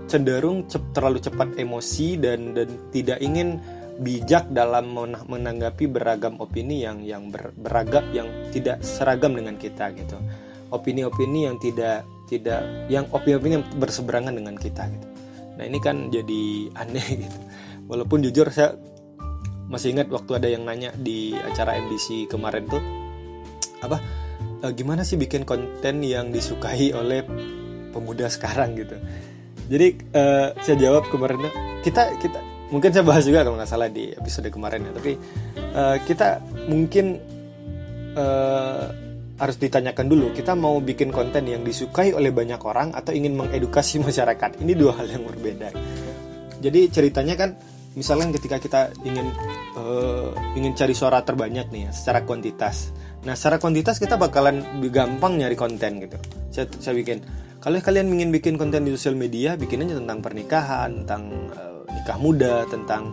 cenderung 0.10 0.66
cep, 0.66 0.82
terlalu 0.94 1.22
cepat 1.22 1.58
emosi 1.58 2.18
dan 2.18 2.58
dan 2.58 2.70
tidak 2.90 3.20
ingin 3.22 3.62
bijak 4.00 4.48
dalam 4.56 4.96
menanggapi 5.28 5.86
beragam 5.92 6.40
opini 6.40 6.88
yang 6.88 7.04
yang 7.04 7.28
ber, 7.30 7.52
beragam 7.60 8.08
yang 8.16 8.28
tidak 8.50 8.80
seragam 8.82 9.36
dengan 9.36 9.60
kita 9.60 9.92
gitu. 9.94 10.16
Opini-opini 10.72 11.50
yang 11.50 11.60
tidak 11.60 12.08
tidak 12.32 12.64
yang 12.88 13.06
opini-opini 13.12 13.60
yang 13.60 13.68
berseberangan 13.76 14.34
dengan 14.34 14.56
kita 14.56 14.88
gitu. 14.88 15.08
Nah 15.60 15.64
ini 15.68 15.80
kan 15.84 16.08
jadi 16.08 16.72
aneh 16.80 17.08
gitu. 17.28 17.40
Walaupun 17.92 18.24
jujur 18.24 18.48
saya 18.54 18.78
masih 19.70 19.94
ingat 19.94 20.10
waktu 20.10 20.32
ada 20.42 20.48
yang 20.50 20.66
nanya 20.66 20.90
di 20.98 21.38
acara 21.38 21.78
MBC 21.78 22.26
kemarin 22.26 22.66
tuh? 22.66 22.82
Apa 23.86 24.02
e, 24.60 24.66
gimana 24.74 25.06
sih 25.06 25.16
bikin 25.16 25.46
konten 25.46 26.02
yang 26.02 26.34
disukai 26.34 26.90
oleh 26.92 27.22
pemuda 27.94 28.26
sekarang 28.28 28.74
gitu? 28.76 28.98
Jadi 29.70 29.88
uh, 30.18 30.50
saya 30.66 30.78
jawab 30.82 31.14
kemarin 31.14 31.46
kita 31.86 32.18
kita 32.18 32.42
mungkin 32.74 32.90
saya 32.90 33.06
bahas 33.06 33.22
juga 33.22 33.46
kalau 33.46 33.54
nggak 33.54 33.70
salah 33.70 33.86
di 33.86 34.10
episode 34.18 34.50
kemarin 34.50 34.90
ya 34.90 34.92
tapi 34.98 35.14
uh, 35.78 35.98
kita 36.10 36.42
mungkin 36.66 37.22
uh, 38.18 38.90
harus 39.38 39.56
ditanyakan 39.62 40.10
dulu 40.10 40.34
kita 40.34 40.58
mau 40.58 40.82
bikin 40.82 41.14
konten 41.14 41.46
yang 41.46 41.62
disukai 41.62 42.18
oleh 42.18 42.34
banyak 42.34 42.58
orang 42.66 42.98
atau 42.98 43.14
ingin 43.14 43.38
mengedukasi 43.38 44.02
masyarakat? 44.10 44.58
Ini 44.58 44.74
dua 44.74 44.98
hal 44.98 45.06
yang 45.06 45.22
berbeda. 45.30 45.70
Jadi 46.60 46.90
ceritanya 46.90 47.38
kan 47.38 47.54
misalnya 47.98 48.30
ketika 48.38 48.62
kita 48.62 48.82
ingin 49.02 49.34
uh, 49.74 50.30
ingin 50.54 50.78
cari 50.78 50.94
suara 50.94 51.26
terbanyak 51.26 51.74
nih 51.74 51.90
ya, 51.90 51.92
secara 51.94 52.22
kuantitas. 52.22 52.94
Nah 53.26 53.34
secara 53.34 53.58
kuantitas 53.58 53.98
kita 53.98 54.20
bakalan 54.20 54.62
gampang 54.94 55.42
nyari 55.42 55.58
konten 55.58 56.04
gitu. 56.04 56.18
Saya, 56.54 56.66
saya 56.78 56.94
bikin 56.94 57.26
kalau 57.60 57.76
kalian 57.82 58.08
ingin 58.14 58.30
bikin 58.30 58.56
konten 58.56 58.86
di 58.86 58.94
sosial 58.96 59.18
media 59.20 59.60
bikin 59.60 59.84
aja 59.84 60.00
tentang 60.00 60.20
pernikahan 60.22 61.04
tentang 61.04 61.24
uh, 61.52 61.82
nikah 61.90 62.18
muda 62.22 62.64
tentang 62.70 63.12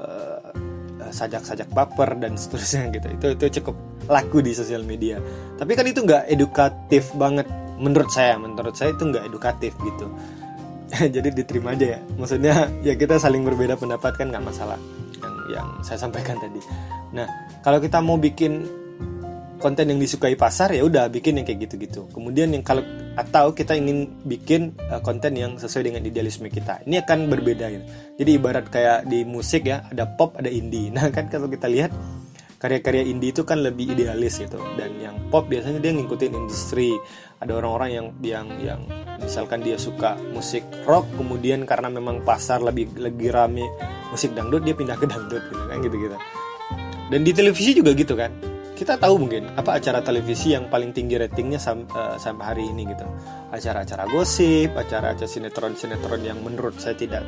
eh, 0.00 1.10
sajak-sajak 1.12 1.68
baper 1.70 2.16
dan 2.18 2.34
seterusnya 2.40 2.90
gitu. 2.90 3.06
Itu 3.12 3.26
itu 3.36 3.44
cukup 3.60 3.76
laku 4.08 4.40
di 4.40 4.56
sosial 4.56 4.82
media. 4.82 5.20
Tapi 5.60 5.72
kan 5.76 5.84
itu 5.84 6.00
nggak 6.02 6.32
edukatif 6.32 7.12
banget 7.14 7.46
menurut 7.76 8.10
saya. 8.10 8.40
Menurut 8.40 8.74
saya 8.74 8.96
itu 8.96 9.04
nggak 9.04 9.24
edukatif 9.28 9.76
gitu 9.84 10.08
jadi 11.14 11.28
diterima 11.30 11.74
aja 11.74 11.98
ya. 11.98 12.00
Maksudnya 12.18 12.70
ya 12.86 12.94
kita 12.94 13.18
saling 13.18 13.42
berbeda 13.42 13.74
pendapat 13.78 14.14
kan 14.14 14.30
nggak 14.30 14.44
masalah. 14.44 14.78
Yang 15.20 15.34
yang 15.54 15.68
saya 15.82 15.98
sampaikan 15.98 16.36
tadi. 16.38 16.60
Nah 17.14 17.26
kalau 17.62 17.78
kita 17.82 17.98
mau 18.00 18.16
bikin 18.16 18.84
konten 19.64 19.88
yang 19.88 19.96
disukai 19.96 20.36
pasar 20.36 20.76
ya 20.76 20.84
udah 20.84 21.08
bikin 21.08 21.40
yang 21.40 21.46
kayak 21.48 21.64
gitu-gitu. 21.64 22.04
Kemudian 22.12 22.52
yang 22.52 22.60
kalau 22.60 22.84
atau 23.14 23.54
kita 23.54 23.78
ingin 23.78 24.10
bikin 24.26 24.74
uh, 24.90 25.00
konten 25.00 25.32
yang 25.38 25.56
sesuai 25.56 25.88
dengan 25.88 26.02
idealisme 26.04 26.50
kita. 26.50 26.84
Ini 26.84 27.06
akan 27.06 27.30
berbeda 27.30 27.66
gitu. 27.72 27.84
Jadi 28.20 28.30
ibarat 28.36 28.66
kayak 28.68 29.08
di 29.08 29.24
musik 29.24 29.64
ya 29.64 29.86
ada 29.88 30.04
pop 30.04 30.36
ada 30.36 30.50
indie. 30.52 30.90
Nah 30.94 31.08
kan 31.08 31.32
kalau 31.32 31.48
kita 31.48 31.64
lihat 31.70 31.90
karya-karya 32.60 33.08
indie 33.08 33.32
itu 33.32 33.44
kan 33.48 33.64
lebih 33.64 33.96
idealis 33.96 34.36
gitu. 34.36 34.60
Dan 34.76 35.00
yang 35.00 35.16
pop 35.32 35.48
biasanya 35.48 35.80
dia 35.80 35.96
ngikutin 35.96 36.32
industri 36.36 36.92
ada 37.44 37.52
orang-orang 37.60 37.90
yang 37.92 38.06
yang 38.24 38.46
yang 38.58 38.80
misalkan 39.20 39.60
dia 39.60 39.76
suka 39.76 40.16
musik 40.32 40.64
rock 40.88 41.04
kemudian 41.20 41.68
karena 41.68 41.92
memang 41.92 42.24
pasar 42.24 42.64
lebih 42.64 42.90
lebih 42.96 43.30
rame 43.30 43.64
musik 44.08 44.32
dangdut 44.32 44.64
dia 44.64 44.72
pindah 44.72 44.96
ke 44.96 45.06
dangdut 45.06 45.44
gitu 45.52 45.64
kan 45.68 45.78
gitu 45.84 45.96
gitu 45.96 46.16
dan 47.12 47.20
di 47.22 47.32
televisi 47.36 47.76
juga 47.76 47.92
gitu 47.92 48.16
kan. 48.16 48.32
Kita 48.74 48.98
tahu 48.98 49.22
mungkin 49.22 49.54
apa 49.54 49.78
acara 49.78 50.02
televisi 50.02 50.50
yang 50.50 50.66
paling 50.66 50.90
tinggi 50.90 51.14
ratingnya 51.14 51.62
sam, 51.62 51.86
uh, 51.94 52.18
sampai 52.18 52.44
hari 52.54 52.64
ini 52.74 52.90
gitu. 52.90 53.06
Acara-acara 53.54 54.10
gosip 54.10 54.74
acara-acara 54.74 55.30
sinetron-sinetron 55.30 56.26
yang 56.26 56.42
menurut 56.42 56.74
saya 56.82 56.98
tidak 56.98 57.22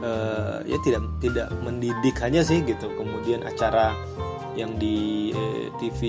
uh, 0.00 0.64
ya 0.64 0.80
tidak 0.80 1.04
tidak 1.20 1.52
mendidik 1.60 2.16
hanya 2.24 2.40
sih 2.40 2.64
gitu. 2.64 2.88
Kemudian 2.96 3.44
acara 3.44 3.92
yang 4.54 4.78
di 4.78 5.34
eh, 5.34 5.66
TV 5.82 6.00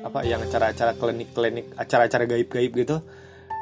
apa 0.00 0.24
yang 0.24 0.40
acara-acara 0.40 0.96
klinik-klinik 0.96 1.76
acara-acara 1.76 2.24
gaib-gaib 2.26 2.72
gitu. 2.72 2.96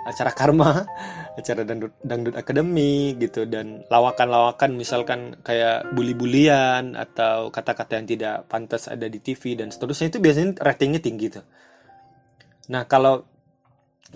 Acara 0.09 0.33
karma 0.33 0.89
acara 1.39 1.63
dangdut 1.69 1.93
dangdut 2.01 2.35
akademi 2.39 3.19
gitu. 3.19 3.45
Dan 3.45 3.85
lawakan-lawakan 3.91 4.75
misalkan 4.79 5.37
kayak 5.43 5.91
bully-bulian 5.93 6.95
atau 6.95 7.51
kata-kata 7.51 7.99
yang 8.01 8.07
tidak 8.09 8.37
pantas 8.47 8.89
ada 8.89 9.07
di 9.11 9.19
TV 9.21 9.59
dan 9.59 9.69
seterusnya 9.69 10.15
itu 10.15 10.19
biasanya 10.23 10.63
ratingnya 10.63 11.01
tinggi 11.03 11.27
tuh. 11.29 11.45
Nah 12.73 12.87
kalau 12.87 13.25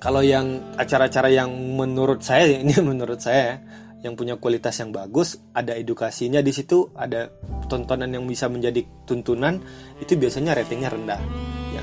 kalau 0.00 0.24
yang 0.24 0.76
acara-acara 0.80 1.28
yang 1.28 1.52
menurut 1.52 2.24
saya 2.24 2.48
ini 2.62 2.72
menurut 2.80 3.20
saya 3.20 3.60
yang 4.02 4.18
punya 4.18 4.34
kualitas 4.34 4.82
yang 4.82 4.90
bagus, 4.90 5.38
ada 5.54 5.78
edukasinya 5.78 6.42
di 6.42 6.50
situ, 6.50 6.90
ada 6.98 7.30
tontonan 7.70 8.10
yang 8.10 8.26
bisa 8.26 8.50
menjadi 8.50 8.82
tuntunan, 9.06 9.62
itu 10.02 10.18
biasanya 10.18 10.58
ratingnya 10.58 10.90
rendah. 10.90 11.22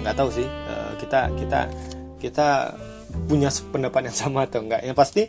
Nggak 0.01 0.15
tahu 0.15 0.29
sih, 0.31 0.47
uh, 0.47 0.91
kita 0.99 1.19
kita 1.35 1.59
kita 2.19 2.47
punya 3.25 3.49
pendapat 3.73 4.11
yang 4.11 4.17
sama 4.17 4.45
atau 4.45 4.61
enggak. 4.63 4.81
Yang 4.85 4.97
pasti 4.97 5.21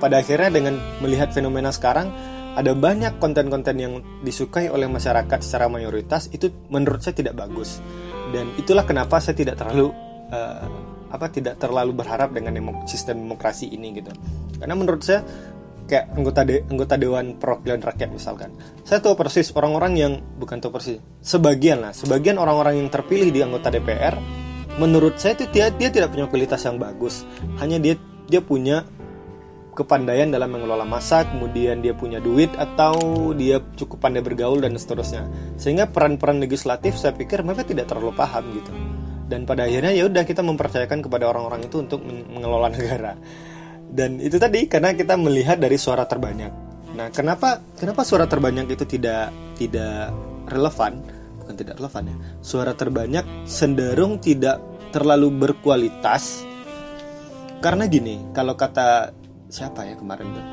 pada 0.00 0.20
akhirnya 0.20 0.50
dengan 0.50 0.74
melihat 1.04 1.30
fenomena 1.32 1.70
sekarang 1.70 2.10
ada 2.56 2.72
banyak 2.72 3.20
konten-konten 3.20 3.76
yang 3.76 4.00
disukai 4.24 4.72
oleh 4.72 4.88
masyarakat 4.88 5.44
secara 5.44 5.68
mayoritas 5.68 6.32
itu 6.32 6.48
menurut 6.72 7.04
saya 7.04 7.12
tidak 7.12 7.36
bagus. 7.36 7.84
Dan 8.32 8.56
itulah 8.56 8.88
kenapa 8.88 9.20
saya 9.20 9.36
tidak 9.36 9.60
terlalu 9.60 9.92
uh, 10.32 10.66
apa 11.06 11.30
tidak 11.30 11.60
terlalu 11.62 11.94
berharap 11.94 12.32
dengan 12.34 12.56
sistem 12.88 13.28
demokrasi 13.28 13.70
ini 13.70 14.00
gitu. 14.00 14.10
Karena 14.58 14.74
menurut 14.74 15.04
saya 15.04 15.22
kayak 15.86 16.12
anggota 16.12 16.42
de, 16.42 16.66
anggota 16.66 16.94
dewan 16.98 17.38
perwakilan 17.38 17.80
rakyat 17.80 18.10
misalkan. 18.10 18.50
Saya 18.82 18.98
tahu 18.98 19.14
persis 19.14 19.54
orang-orang 19.54 19.92
yang 19.96 20.12
bukan 20.36 20.58
tahu 20.58 20.74
persis 20.74 20.98
sebagian 21.22 21.82
lah 21.82 21.94
sebagian 21.94 22.36
orang-orang 22.36 22.82
yang 22.82 22.88
terpilih 22.90 23.30
di 23.30 23.40
anggota 23.40 23.70
DPR 23.70 24.18
menurut 24.76 25.16
saya 25.16 25.38
itu 25.38 25.48
dia 25.54 25.72
dia 25.72 25.88
tidak 25.88 26.12
punya 26.12 26.26
kualitas 26.28 26.60
yang 26.66 26.76
bagus. 26.76 27.24
Hanya 27.62 27.80
dia 27.80 27.94
dia 28.26 28.42
punya 28.42 28.84
kepandaian 29.76 30.32
dalam 30.32 30.48
mengelola 30.56 30.88
masa 30.88 31.28
kemudian 31.28 31.84
dia 31.84 31.92
punya 31.92 32.16
duit 32.16 32.48
atau 32.56 33.30
dia 33.36 33.60
cukup 33.76 34.02
pandai 34.02 34.24
bergaul 34.24 34.58
dan 34.58 34.74
seterusnya. 34.76 35.28
Sehingga 35.60 35.88
peran-peran 35.88 36.42
legislatif 36.42 36.98
saya 36.98 37.14
pikir 37.14 37.46
mereka 37.46 37.62
tidak 37.64 37.88
terlalu 37.88 38.12
paham 38.16 38.44
gitu. 38.56 38.72
Dan 39.26 39.42
pada 39.42 39.66
akhirnya 39.66 39.90
ya 39.90 40.06
udah 40.06 40.22
kita 40.22 40.38
mempercayakan 40.42 41.02
kepada 41.02 41.26
orang-orang 41.26 41.66
itu 41.66 41.82
untuk 41.82 41.98
mengelola 42.06 42.70
negara 42.76 43.18
dan 43.90 44.18
itu 44.18 44.36
tadi 44.36 44.66
karena 44.66 44.92
kita 44.92 45.14
melihat 45.14 45.56
dari 45.60 45.78
suara 45.78 46.04
terbanyak. 46.04 46.52
Nah, 46.96 47.12
kenapa 47.12 47.60
kenapa 47.76 48.02
suara 48.02 48.24
terbanyak 48.24 48.72
itu 48.72 48.84
tidak 48.88 49.30
tidak 49.60 50.10
relevan? 50.48 51.04
Bukan 51.42 51.54
tidak 51.54 51.76
relevan 51.78 52.10
ya. 52.10 52.16
Suara 52.40 52.72
terbanyak 52.72 53.24
cenderung 53.44 54.18
tidak 54.18 54.58
terlalu 54.90 55.28
berkualitas. 55.28 56.42
Karena 57.60 57.84
gini, 57.88 58.32
kalau 58.32 58.56
kata 58.56 59.12
siapa 59.52 59.84
ya 59.84 59.94
kemarin 59.96 60.28
tuh. 60.32 60.46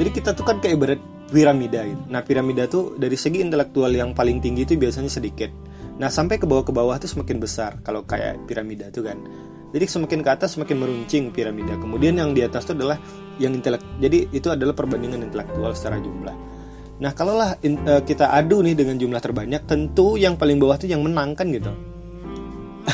Jadi 0.00 0.10
kita 0.14 0.30
tuh 0.32 0.44
kan 0.46 0.56
kayak 0.62 0.74
ibarat 0.78 1.00
piramida 1.32 1.84
gitu. 1.84 2.02
Nah, 2.12 2.20
piramida 2.22 2.64
tuh 2.68 2.94
dari 2.96 3.16
segi 3.16 3.40
intelektual 3.40 3.90
yang 3.90 4.12
paling 4.12 4.38
tinggi 4.38 4.68
itu 4.68 4.76
biasanya 4.76 5.08
sedikit. 5.08 5.50
Nah, 5.96 6.08
sampai 6.08 6.40
ke 6.40 6.48
bawah 6.48 6.64
ke 6.64 6.72
bawah 6.72 6.96
tuh 7.00 7.08
semakin 7.08 7.36
besar 7.40 7.80
kalau 7.84 8.04
kayak 8.04 8.44
piramida 8.48 8.92
tuh 8.92 9.08
kan. 9.08 9.18
Jadi 9.72 9.84
semakin 9.88 10.20
ke 10.20 10.30
atas 10.30 10.54
semakin 10.54 10.76
meruncing 10.76 11.32
piramida. 11.32 11.80
Kemudian 11.80 12.20
yang 12.20 12.36
di 12.36 12.44
atas 12.44 12.68
itu 12.68 12.76
adalah 12.76 13.00
yang 13.40 13.56
intelek. 13.56 13.80
Jadi 13.98 14.28
itu 14.28 14.52
adalah 14.52 14.76
perbandingan 14.76 15.24
intelektual 15.24 15.72
secara 15.72 15.96
jumlah. 15.96 16.36
Nah, 17.00 17.10
kalaulah 17.16 17.56
in, 17.64 17.80
uh, 17.82 18.04
kita 18.04 18.30
adu 18.30 18.60
nih 18.60 18.76
dengan 18.76 19.00
jumlah 19.00 19.18
terbanyak, 19.18 19.64
tentu 19.64 20.20
yang 20.20 20.36
paling 20.36 20.60
bawah 20.60 20.76
itu 20.76 20.92
yang 20.92 21.00
menang 21.02 21.32
kan 21.32 21.48
gitu. 21.48 21.72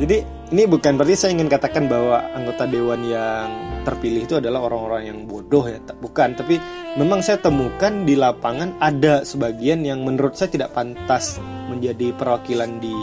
Jadi 0.00 0.16
ini 0.52 0.62
bukan 0.68 1.00
berarti 1.00 1.16
saya 1.16 1.30
ingin 1.32 1.48
katakan 1.48 1.88
bahwa 1.88 2.20
anggota 2.36 2.68
dewan 2.68 3.02
yang 3.08 3.48
terpilih 3.82 4.28
itu 4.28 4.36
adalah 4.38 4.68
orang-orang 4.68 5.10
yang 5.10 5.18
bodoh 5.24 5.64
ya, 5.64 5.80
bukan. 5.98 6.36
Tapi 6.36 6.60
memang 7.00 7.24
saya 7.24 7.40
temukan 7.40 8.04
di 8.04 8.14
lapangan 8.14 8.76
ada 8.78 9.24
sebagian 9.24 9.82
yang 9.82 10.04
menurut 10.04 10.36
saya 10.36 10.52
tidak 10.52 10.76
pantas 10.76 11.40
menjadi 11.72 12.12
perwakilan 12.14 12.78
di 12.78 12.94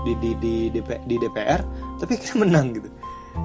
di 0.00 0.12
di 0.16 0.30
di, 0.40 0.54
di, 0.72 0.80
di 0.82 1.16
DPR 1.20 1.89
tapi 2.00 2.16
kita 2.16 2.40
menang 2.40 2.72
gitu. 2.72 2.88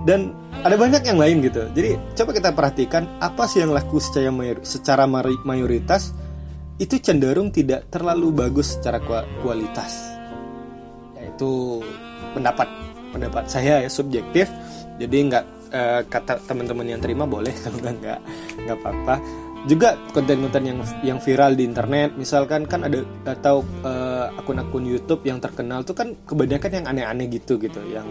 Dan 0.08 0.34
ada 0.66 0.74
banyak 0.80 1.04
yang 1.06 1.20
lain 1.22 1.46
gitu. 1.46 1.68
Jadi 1.76 2.00
coba 2.18 2.32
kita 2.34 2.50
perhatikan 2.56 3.04
apa 3.22 3.46
sih 3.46 3.62
yang 3.62 3.76
laku 3.76 4.02
secara 4.02 4.34
secara 4.66 5.06
mayoritas 5.46 6.16
itu 6.82 6.98
cenderung 7.00 7.54
tidak 7.54 7.92
terlalu 7.94 8.34
bagus 8.34 8.80
secara 8.80 8.98
kualitas. 9.44 9.94
Yaitu 11.20 11.84
pendapat. 12.34 12.68
Pendapat 13.14 13.48
saya 13.48 13.86
ya 13.86 13.90
subjektif. 13.92 14.50
Jadi 14.98 15.18
nggak 15.30 15.46
eh, 15.72 16.02
kata 16.10 16.42
teman-teman 16.50 16.98
yang 16.98 17.02
terima 17.04 17.30
boleh. 17.30 17.54
Kalau 17.64 17.78
nggak 17.80 18.20
nggak 18.66 18.78
apa-apa 18.82 19.45
juga 19.66 19.98
konten-konten 20.14 20.62
yang 20.62 20.80
yang 21.02 21.18
viral 21.18 21.58
di 21.58 21.66
internet 21.66 22.14
misalkan 22.14 22.70
kan 22.70 22.86
ada 22.86 23.02
atau 23.26 23.66
uh, 23.82 24.30
akun-akun 24.38 24.86
YouTube 24.86 25.26
yang 25.26 25.42
terkenal 25.42 25.82
tuh 25.82 25.98
kan 25.98 26.14
kebanyakan 26.22 26.82
yang 26.82 26.86
aneh-aneh 26.86 27.28
gitu 27.34 27.58
gitu. 27.58 27.82
Yang 27.82 28.06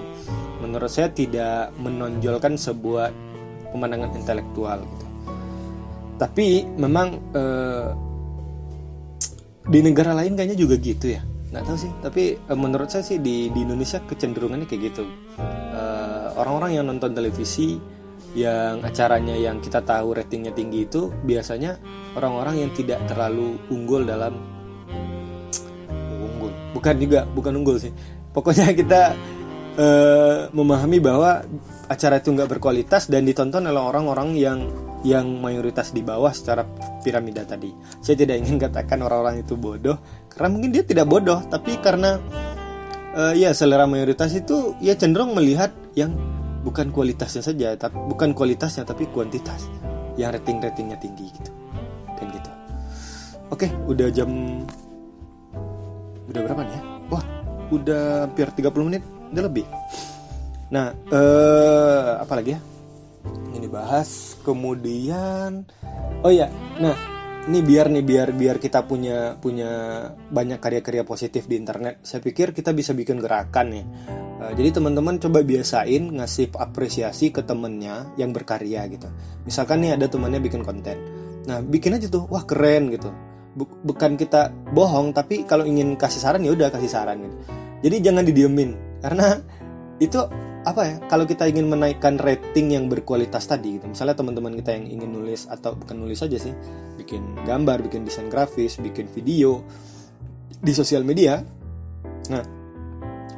menurut 0.59 0.91
saya 0.91 1.15
tidak 1.15 1.71
menonjolkan 1.79 2.59
sebuah 2.59 3.15
pemandangan 3.71 4.19
intelektual 4.19 4.83
gitu. 4.83 5.07
Tapi 6.19 6.47
memang 6.75 7.09
uh, 7.39 7.89
di 9.65 9.79
negara 9.79 10.11
lain 10.19 10.35
kayaknya 10.35 10.59
juga 10.59 10.75
gitu 10.83 11.15
ya. 11.15 11.23
Nggak 11.55 11.65
tahu 11.71 11.77
sih 11.79 11.93
tapi 12.03 12.35
uh, 12.51 12.59
menurut 12.59 12.91
saya 12.91 13.07
sih 13.07 13.23
di 13.23 13.47
di 13.55 13.63
Indonesia 13.63 14.03
kecenderungannya 14.03 14.67
kayak 14.67 14.83
gitu. 14.91 15.07
Orang-orang 16.35 16.75
yang 16.75 16.91
nonton 16.91 17.15
televisi 17.15 17.79
yang 18.33 18.81
acaranya 18.83 19.37
yang 19.37 19.61
kita 19.61 19.85
tahu 19.85 20.17
ratingnya 20.17 20.51
tinggi 20.57 20.89
itu 20.89 21.13
biasanya 21.23 21.79
orang-orang 22.17 22.67
yang 22.67 22.71
tidak 22.73 23.05
terlalu 23.07 23.61
unggul 23.71 24.03
dalam 24.03 24.35
unggul. 26.19 26.53
Bukan 26.75 26.95
juga 26.99 27.29
bukan 27.29 27.53
unggul 27.61 27.77
sih. 27.79 27.93
Pokoknya 28.35 28.75
kita 28.75 29.15
uh, 29.79 30.39
memahami 30.51 30.99
bahwa 30.99 31.45
acara 31.87 32.19
itu 32.19 32.33
nggak 32.33 32.59
berkualitas 32.59 33.07
dan 33.07 33.23
ditonton 33.29 33.69
oleh 33.69 33.79
orang-orang 33.79 34.35
yang 34.35 34.59
yang 35.05 35.29
mayoritas 35.37 35.93
di 35.93 36.01
bawah 36.01 36.33
secara 36.33 36.65
piramida 37.05 37.45
tadi. 37.45 37.71
Saya 38.01 38.17
tidak 38.19 38.41
ingin 38.41 38.57
katakan 38.57 39.05
orang-orang 39.05 39.45
itu 39.45 39.55
bodoh 39.55 40.01
karena 40.33 40.49
mungkin 40.51 40.71
dia 40.75 40.83
tidak 40.83 41.07
bodoh 41.07 41.39
tapi 41.47 41.79
karena 41.79 42.19
uh, 43.15 43.35
ya 43.37 43.55
selera 43.55 43.87
mayoritas 43.87 44.35
itu 44.35 44.75
ya 44.83 44.99
cenderung 44.99 45.37
melihat 45.37 45.71
yang 45.95 46.17
bukan 46.65 46.89
kualitasnya 46.89 47.45
saja 47.45 47.77
tapi 47.77 48.01
bukan 48.09 48.33
kualitasnya 48.33 48.89
tapi 48.89 49.05
kuantitas 49.13 49.69
yang 50.17 50.33
rating 50.33 50.65
ratingnya 50.65 50.97
tinggi 50.97 51.29
gitu. 51.29 51.51
Kan 52.17 52.27
gitu. 52.33 52.51
Oke 53.53 53.69
udah 53.85 54.09
jam 54.09 54.31
udah 56.25 56.41
berapa 56.41 56.63
nih 56.65 56.73
ya? 56.73 56.83
Wah 57.13 57.25
udah 57.69 58.05
hampir 58.25 58.49
30 58.49 58.89
menit 58.89 59.03
udah 59.37 59.45
lebih. 59.45 59.67
Nah 60.73 60.97
eh 61.13 62.11
apa 62.25 62.33
lagi 62.33 62.57
ya? 62.57 62.61
Ini 63.55 63.69
bahas 63.69 64.41
kemudian 64.41 65.69
oh 66.25 66.33
ya 66.33 66.49
nah 66.81 66.97
ini 67.45 67.61
biar 67.61 67.93
nih 67.93 68.01
biar 68.01 68.33
biar 68.33 68.57
kita 68.57 68.89
punya 68.89 69.37
punya 69.37 69.69
banyak 70.33 70.57
karya-karya 70.65 71.05
positif 71.05 71.45
di 71.45 71.61
internet. 71.61 72.01
Saya 72.01 72.25
pikir 72.25 72.57
kita 72.57 72.73
bisa 72.73 72.97
bikin 72.97 73.21
gerakan 73.21 73.67
nih 73.69 73.85
jadi 74.53 74.75
teman-teman 74.75 75.17
coba 75.23 75.41
biasain 75.47 76.21
ngasih 76.21 76.53
apresiasi 76.59 77.33
ke 77.33 77.41
temennya 77.47 78.13
yang 78.19 78.35
berkarya 78.35 78.85
gitu. 78.91 79.09
Misalkan 79.47 79.81
nih 79.81 79.97
ada 79.97 80.11
temannya 80.11 80.43
bikin 80.43 80.67
konten. 80.67 80.99
Nah 81.49 81.63
bikin 81.63 81.97
aja 81.97 82.11
tuh 82.11 82.27
wah 82.29 82.43
keren 82.43 82.91
gitu. 82.91 83.15
Bukan 83.57 84.19
kita 84.19 84.51
bohong 84.75 85.15
tapi 85.15 85.47
kalau 85.47 85.63
ingin 85.63 85.95
kasih 85.95 86.19
saran 86.19 86.43
ya 86.43 86.51
udah 86.51 86.69
kasih 86.69 86.91
saran 86.91 87.23
gitu. 87.23 87.37
Jadi 87.87 87.97
jangan 88.03 88.25
didiemin 88.27 88.71
karena 89.01 89.39
itu 90.03 90.19
apa 90.65 90.83
ya 90.89 90.97
kalau 91.07 91.29
kita 91.29 91.45
ingin 91.45 91.69
menaikkan 91.69 92.17
rating 92.17 92.75
yang 92.75 92.91
berkualitas 92.91 93.47
tadi 93.47 93.79
gitu. 93.79 93.87
Misalnya 93.87 94.19
teman-teman 94.19 94.57
kita 94.59 94.75
yang 94.75 94.89
ingin 94.89 95.15
nulis 95.15 95.47
atau 95.47 95.79
bukan 95.79 95.95
nulis 95.95 96.19
aja 96.25 96.41
sih 96.41 96.57
bikin 96.99 97.45
gambar 97.47 97.87
bikin 97.87 98.03
desain 98.03 98.27
grafis 98.27 98.81
bikin 98.83 99.07
video 99.13 99.63
di 100.59 100.73
sosial 100.75 101.05
media. 101.07 101.39
Nah 102.33 102.54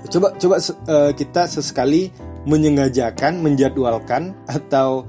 coba 0.09 0.35
coba 0.37 0.57
uh, 0.61 1.13
kita 1.13 1.47
sesekali 1.51 2.11
menyengajakan 2.47 3.43
menjadwalkan 3.43 4.35
atau 4.47 5.07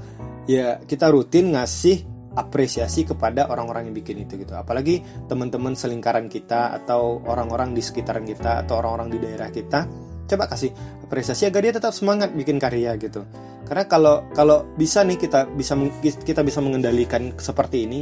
ya 0.49 0.81
kita 0.81 1.13
rutin 1.13 1.53
ngasih 1.53 2.03
apresiasi 2.37 3.01
kepada 3.01 3.49
orang-orang 3.49 3.89
yang 3.89 3.95
bikin 3.97 4.21
itu 4.21 4.37
gitu. 4.37 4.53
Apalagi 4.53 5.01
teman-teman 5.25 5.73
selingkaran 5.73 6.29
kita 6.29 6.73
atau 6.83 7.21
orang-orang 7.25 7.73
di 7.73 7.81
sekitaran 7.81 8.25
kita 8.25 8.61
atau 8.65 8.77
orang-orang 8.77 9.17
di 9.17 9.17
daerah 9.17 9.49
kita 9.49 9.89
coba 10.27 10.45
kasih 10.51 10.69
apresiasi 11.07 11.47
agar 11.47 11.63
dia 11.63 11.73
tetap 11.79 11.95
semangat 11.95 12.35
bikin 12.35 12.61
karya 12.61 12.93
gitu. 12.99 13.25
Karena 13.65 13.89
kalau 13.89 14.29
kalau 14.37 14.69
bisa 14.77 15.01
nih 15.01 15.17
kita 15.17 15.49
bisa 15.49 15.73
kita 16.01 16.45
bisa 16.45 16.59
mengendalikan 16.61 17.33
seperti 17.35 17.89
ini 17.89 18.01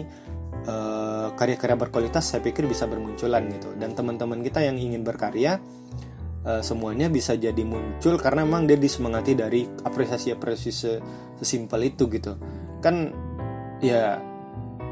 karya 1.36 1.58
karya-karya 1.58 1.78
berkualitas 1.78 2.32
saya 2.32 2.42
pikir 2.42 2.66
bisa 2.66 2.88
bermunculan 2.90 3.46
gitu. 3.52 3.76
Dan 3.78 3.94
teman-teman 3.94 4.42
kita 4.42 4.64
yang 4.64 4.80
ingin 4.80 5.04
berkarya 5.04 5.60
uh, 6.46 6.62
semuanya 6.62 7.10
bisa 7.10 7.34
jadi 7.36 7.60
muncul 7.66 8.16
karena 8.22 8.46
memang 8.46 8.70
dia 8.70 8.78
disemangati 8.78 9.34
dari 9.34 9.66
apresiasi-apresiasi 9.66 10.94
sesimpel 11.42 11.92
itu 11.92 12.08
gitu. 12.08 12.38
Kan 12.80 13.12
ya 13.84 14.22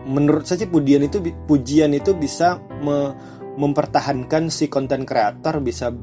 menurut 0.03 0.43
saya 0.43 0.67
pujian 0.67 1.07
itu 1.07 1.23
pujian 1.47 1.95
itu 1.95 2.11
bisa 2.17 2.59
me, 2.83 3.15
mempertahankan 3.55 4.51
si 4.51 4.67
konten 4.67 5.07
kreator 5.07 5.63
bisa 5.63 5.93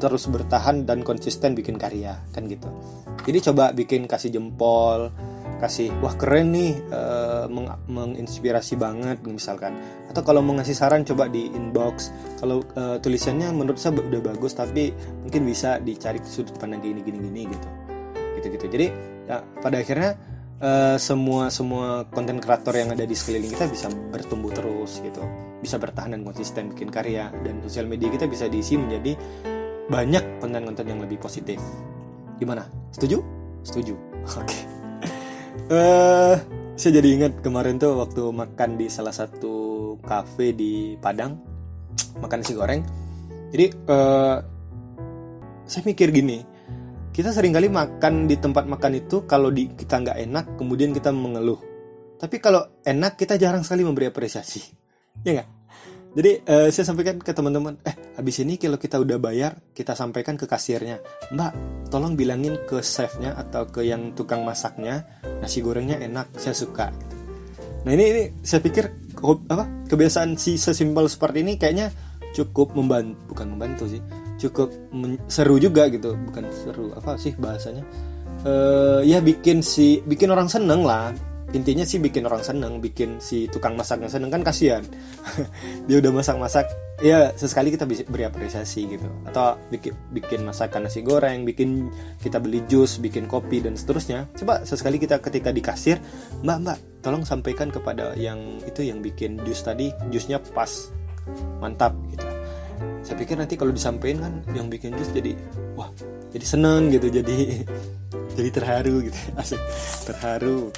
terus 0.00 0.24
bertahan 0.32 0.88
dan 0.88 1.04
konsisten 1.04 1.52
bikin 1.52 1.76
karya 1.76 2.24
kan 2.32 2.48
gitu. 2.48 2.72
Jadi 3.28 3.38
coba 3.52 3.76
bikin 3.76 4.08
kasih 4.08 4.32
jempol 4.32 5.12
kasih 5.60 5.92
wah 6.00 6.16
keren 6.16 6.56
nih 6.56 6.72
meng 7.52 7.68
menginspirasi 7.86 8.80
banget 8.80 9.20
misalkan. 9.28 9.76
Atau 10.08 10.24
kalau 10.24 10.40
mau 10.40 10.56
ngasih 10.56 10.74
saran 10.74 11.04
coba 11.04 11.28
di 11.28 11.52
inbox. 11.52 12.10
Kalau 12.40 12.64
uh, 12.74 12.96
tulisannya 12.98 13.52
menurut 13.52 13.76
saya 13.76 13.94
udah 13.94 14.22
bagus 14.24 14.56
tapi 14.56 14.90
mungkin 15.22 15.44
bisa 15.44 15.76
dicari 15.78 16.18
sudut 16.24 16.56
pandang 16.56 16.80
gini 16.80 17.04
gini 17.04 17.18
gini 17.20 17.42
gitu. 17.46 17.68
Gitu 18.40 18.46
gitu 18.56 18.66
jadi 18.72 18.86
ya 19.28 19.44
pada 19.60 19.76
akhirnya 19.84 20.16
uh, 20.64 20.96
semua 20.96 21.52
semua 21.52 22.08
konten 22.08 22.40
kreator 22.40 22.72
yang 22.76 22.90
ada 22.96 23.04
di 23.04 23.12
sekeliling 23.12 23.52
kita 23.52 23.66
bisa 23.68 23.86
bertumbuh 24.10 24.52
terus 24.54 25.04
gitu. 25.04 25.20
Bisa 25.60 25.76
bertahan 25.76 26.16
dan 26.16 26.24
konsisten 26.24 26.72
bikin 26.72 26.88
karya 26.88 27.28
dan 27.44 27.60
sosial 27.60 27.84
media 27.84 28.08
kita 28.08 28.24
bisa 28.24 28.48
diisi 28.48 28.80
menjadi 28.80 29.12
banyak 29.90 30.40
konten-konten 30.40 30.86
yang 30.86 31.00
lebih 31.02 31.18
positif. 31.18 31.58
Gimana? 32.38 32.64
Setuju? 32.94 33.20
Setuju. 33.66 33.94
Oke. 34.40 34.48
okay. 34.48 34.79
Uh, 35.68 36.34
saya 36.80 36.90
jadi 36.96 37.08
ingat 37.20 37.44
kemarin 37.44 37.76
tuh 37.76 37.92
waktu 38.00 38.24
makan 38.32 38.80
di 38.80 38.88
salah 38.88 39.12
satu 39.12 39.96
cafe 40.00 40.56
di 40.56 40.96
Padang. 40.96 41.36
Makan 42.16 42.38
nasi 42.40 42.56
goreng. 42.56 42.80
Jadi 43.52 43.66
uh, 43.90 44.36
saya 45.68 45.82
mikir 45.84 46.08
gini. 46.08 46.40
Kita 47.10 47.34
sering 47.34 47.52
kali 47.52 47.68
makan 47.68 48.30
di 48.30 48.38
tempat 48.40 48.64
makan 48.64 48.96
itu 48.96 49.28
kalau 49.28 49.52
di 49.52 49.68
kita 49.74 50.00
nggak 50.00 50.18
enak 50.24 50.44
kemudian 50.56 50.96
kita 50.96 51.12
mengeluh. 51.12 51.60
Tapi 52.16 52.40
kalau 52.40 52.64
enak 52.80 53.20
kita 53.20 53.36
jarang 53.36 53.60
sekali 53.60 53.84
memberi 53.84 54.08
apresiasi. 54.08 54.62
Ya 55.20 55.36
nggak? 55.36 55.48
Jadi 56.16 56.30
uh, 56.48 56.68
saya 56.72 56.84
sampaikan 56.88 57.20
ke 57.20 57.30
teman-teman 57.36 57.76
eh 57.84 57.94
habis 58.16 58.36
ini 58.42 58.58
kalau 58.58 58.78
kita 58.78 58.98
udah 58.98 59.18
bayar 59.18 59.58
kita 59.74 59.94
sampaikan 59.94 60.38
ke 60.38 60.48
kasirnya. 60.48 61.02
Mbak 61.34 61.52
tolong 61.90 62.14
bilangin 62.14 62.54
ke 62.66 62.78
chefnya 62.80 63.34
atau 63.34 63.66
ke 63.66 63.82
yang 63.82 64.14
tukang 64.14 64.46
masaknya 64.46 65.06
nasi 65.42 65.58
gorengnya 65.58 65.98
enak 65.98 66.30
saya 66.38 66.54
suka 66.54 66.94
nah 67.80 67.96
ini 67.96 68.04
ini 68.12 68.22
saya 68.44 68.60
pikir 68.60 68.92
apa 69.48 69.88
kebiasaan 69.88 70.36
si 70.36 70.60
sesimpel 70.60 71.08
seperti 71.08 71.40
ini 71.40 71.56
kayaknya 71.56 71.88
cukup 72.36 72.76
membantu 72.76 73.16
bukan 73.32 73.46
membantu 73.56 73.84
sih 73.88 74.04
cukup 74.40 74.72
seru 75.28 75.60
juga 75.60 75.92
gitu. 75.92 76.16
Bukan 76.16 76.48
seru 76.64 76.96
apa 76.96 77.20
sih 77.20 77.36
bahasanya? 77.36 77.84
Uh, 78.40 79.04
ya 79.04 79.20
bikin 79.20 79.60
si 79.60 80.00
bikin 80.08 80.32
orang 80.32 80.48
seneng 80.48 80.80
lah 80.80 81.12
intinya 81.50 81.82
sih 81.82 81.98
bikin 81.98 82.26
orang 82.30 82.46
seneng 82.46 82.78
bikin 82.78 83.18
si 83.18 83.50
tukang 83.50 83.74
masaknya 83.74 84.06
seneng 84.06 84.30
kan 84.30 84.42
kasihan. 84.46 84.84
Dia 85.90 85.98
udah 85.98 86.12
masak-masak 86.14 86.66
ya 87.00 87.32
sesekali 87.34 87.74
kita 87.74 87.88
bisa 87.88 88.06
beri 88.06 88.28
apresiasi 88.28 88.86
gitu. 88.86 89.06
Atau 89.26 89.58
bikin 89.74 89.94
bikin 90.14 90.46
masakan 90.46 90.86
nasi 90.86 91.02
goreng 91.02 91.42
bikin 91.42 91.90
kita 92.22 92.38
beli 92.38 92.62
jus 92.70 93.02
bikin 93.02 93.26
kopi 93.26 93.62
dan 93.64 93.74
seterusnya. 93.74 94.30
Coba 94.38 94.62
sesekali 94.62 95.02
kita 95.02 95.18
ketika 95.18 95.50
di 95.50 95.62
kasir 95.62 95.98
mbak 96.46 96.58
mbak 96.62 96.78
tolong 97.02 97.26
sampaikan 97.26 97.72
kepada 97.72 98.14
yang 98.14 98.62
itu 98.62 98.86
yang 98.86 99.02
bikin 99.02 99.40
jus 99.42 99.66
tadi 99.66 99.90
jusnya 100.14 100.38
pas 100.38 100.70
mantap 101.58 101.96
gitu. 102.14 102.26
Saya 103.02 103.16
pikir 103.18 103.34
nanti 103.36 103.58
kalau 103.58 103.74
disampaikan 103.74 104.22
kan 104.22 104.34
yang 104.54 104.70
bikin 104.70 104.94
jus 104.94 105.10
jadi 105.10 105.34
wah 105.74 105.90
jadi 106.30 106.46
seneng 106.46 106.94
gitu 106.94 107.10
jadi 107.10 107.66
jadi 108.38 108.50
terharu 108.54 109.02
gitu. 109.02 109.18
Asik 109.40 109.60
terharu 110.06 110.70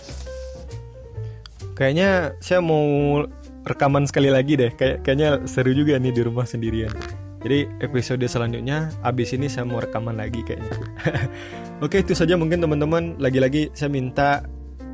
kayaknya 1.74 2.36
saya 2.42 2.60
mau 2.60 3.20
rekaman 3.66 4.06
sekali 4.06 4.30
lagi 4.30 4.58
deh. 4.58 4.70
Kayak 4.74 5.06
kayaknya 5.06 5.28
seru 5.46 5.72
juga 5.72 5.98
nih 5.98 6.12
di 6.14 6.22
rumah 6.22 6.46
sendirian. 6.46 6.92
Jadi 7.42 7.66
episode 7.82 8.22
selanjutnya 8.22 8.94
abis 9.02 9.34
ini 9.34 9.50
saya 9.50 9.66
mau 9.66 9.82
rekaman 9.82 10.14
lagi 10.14 10.46
kayaknya. 10.46 10.70
Oke 11.84 12.06
itu 12.06 12.14
saja 12.14 12.38
mungkin 12.38 12.62
teman-teman. 12.62 13.18
Lagi-lagi 13.18 13.74
saya 13.74 13.90
minta 13.90 14.46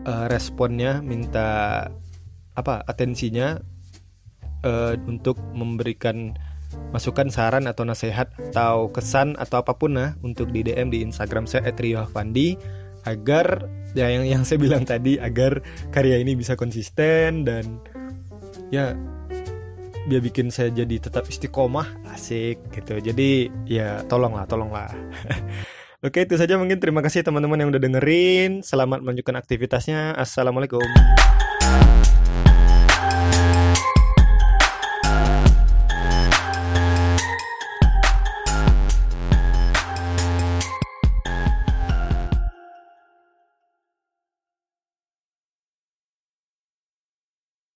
uh, 0.08 0.26
responnya 0.32 1.04
minta 1.04 1.84
apa 2.56 2.82
atensinya 2.88 3.60
uh, 4.64 4.94
untuk 5.04 5.36
memberikan 5.52 6.34
masukan 6.92 7.32
saran 7.32 7.64
atau 7.64 7.84
nasihat 7.84 8.28
atau 8.52 8.92
kesan 8.92 9.36
atau 9.40 9.60
apa 9.60 9.76
pun 9.76 9.96
lah 9.96 10.16
untuk 10.20 10.52
di 10.52 10.64
DM 10.64 10.92
di 10.92 11.00
Instagram 11.04 11.48
saya 11.48 11.68
@riohafandi 11.72 12.56
agar 13.08 13.66
ya 13.96 14.12
yang 14.12 14.24
yang 14.28 14.42
saya 14.44 14.60
bilang 14.60 14.84
tadi 14.84 15.16
agar 15.16 15.64
karya 15.88 16.20
ini 16.20 16.36
bisa 16.36 16.54
konsisten 16.54 17.48
dan 17.48 17.80
ya 18.68 18.92
dia 20.08 20.20
bikin 20.24 20.48
saya 20.48 20.72
jadi 20.72 20.96
tetap 21.00 21.28
istiqomah 21.28 21.88
asik 22.16 22.60
gitu. 22.72 23.00
Jadi 23.00 23.52
ya 23.68 24.04
tolonglah 24.08 24.48
tolonglah. 24.48 24.88
Oke 26.06 26.24
itu 26.24 26.38
saja 26.38 26.56
mungkin. 26.56 26.78
Terima 26.80 27.04
kasih 27.04 27.26
teman-teman 27.26 27.58
yang 27.60 27.70
udah 27.74 27.82
dengerin. 27.82 28.64
Selamat 28.64 29.04
melanjutkan 29.04 29.36
aktivitasnya. 29.36 30.16
Assalamualaikum 30.16 30.84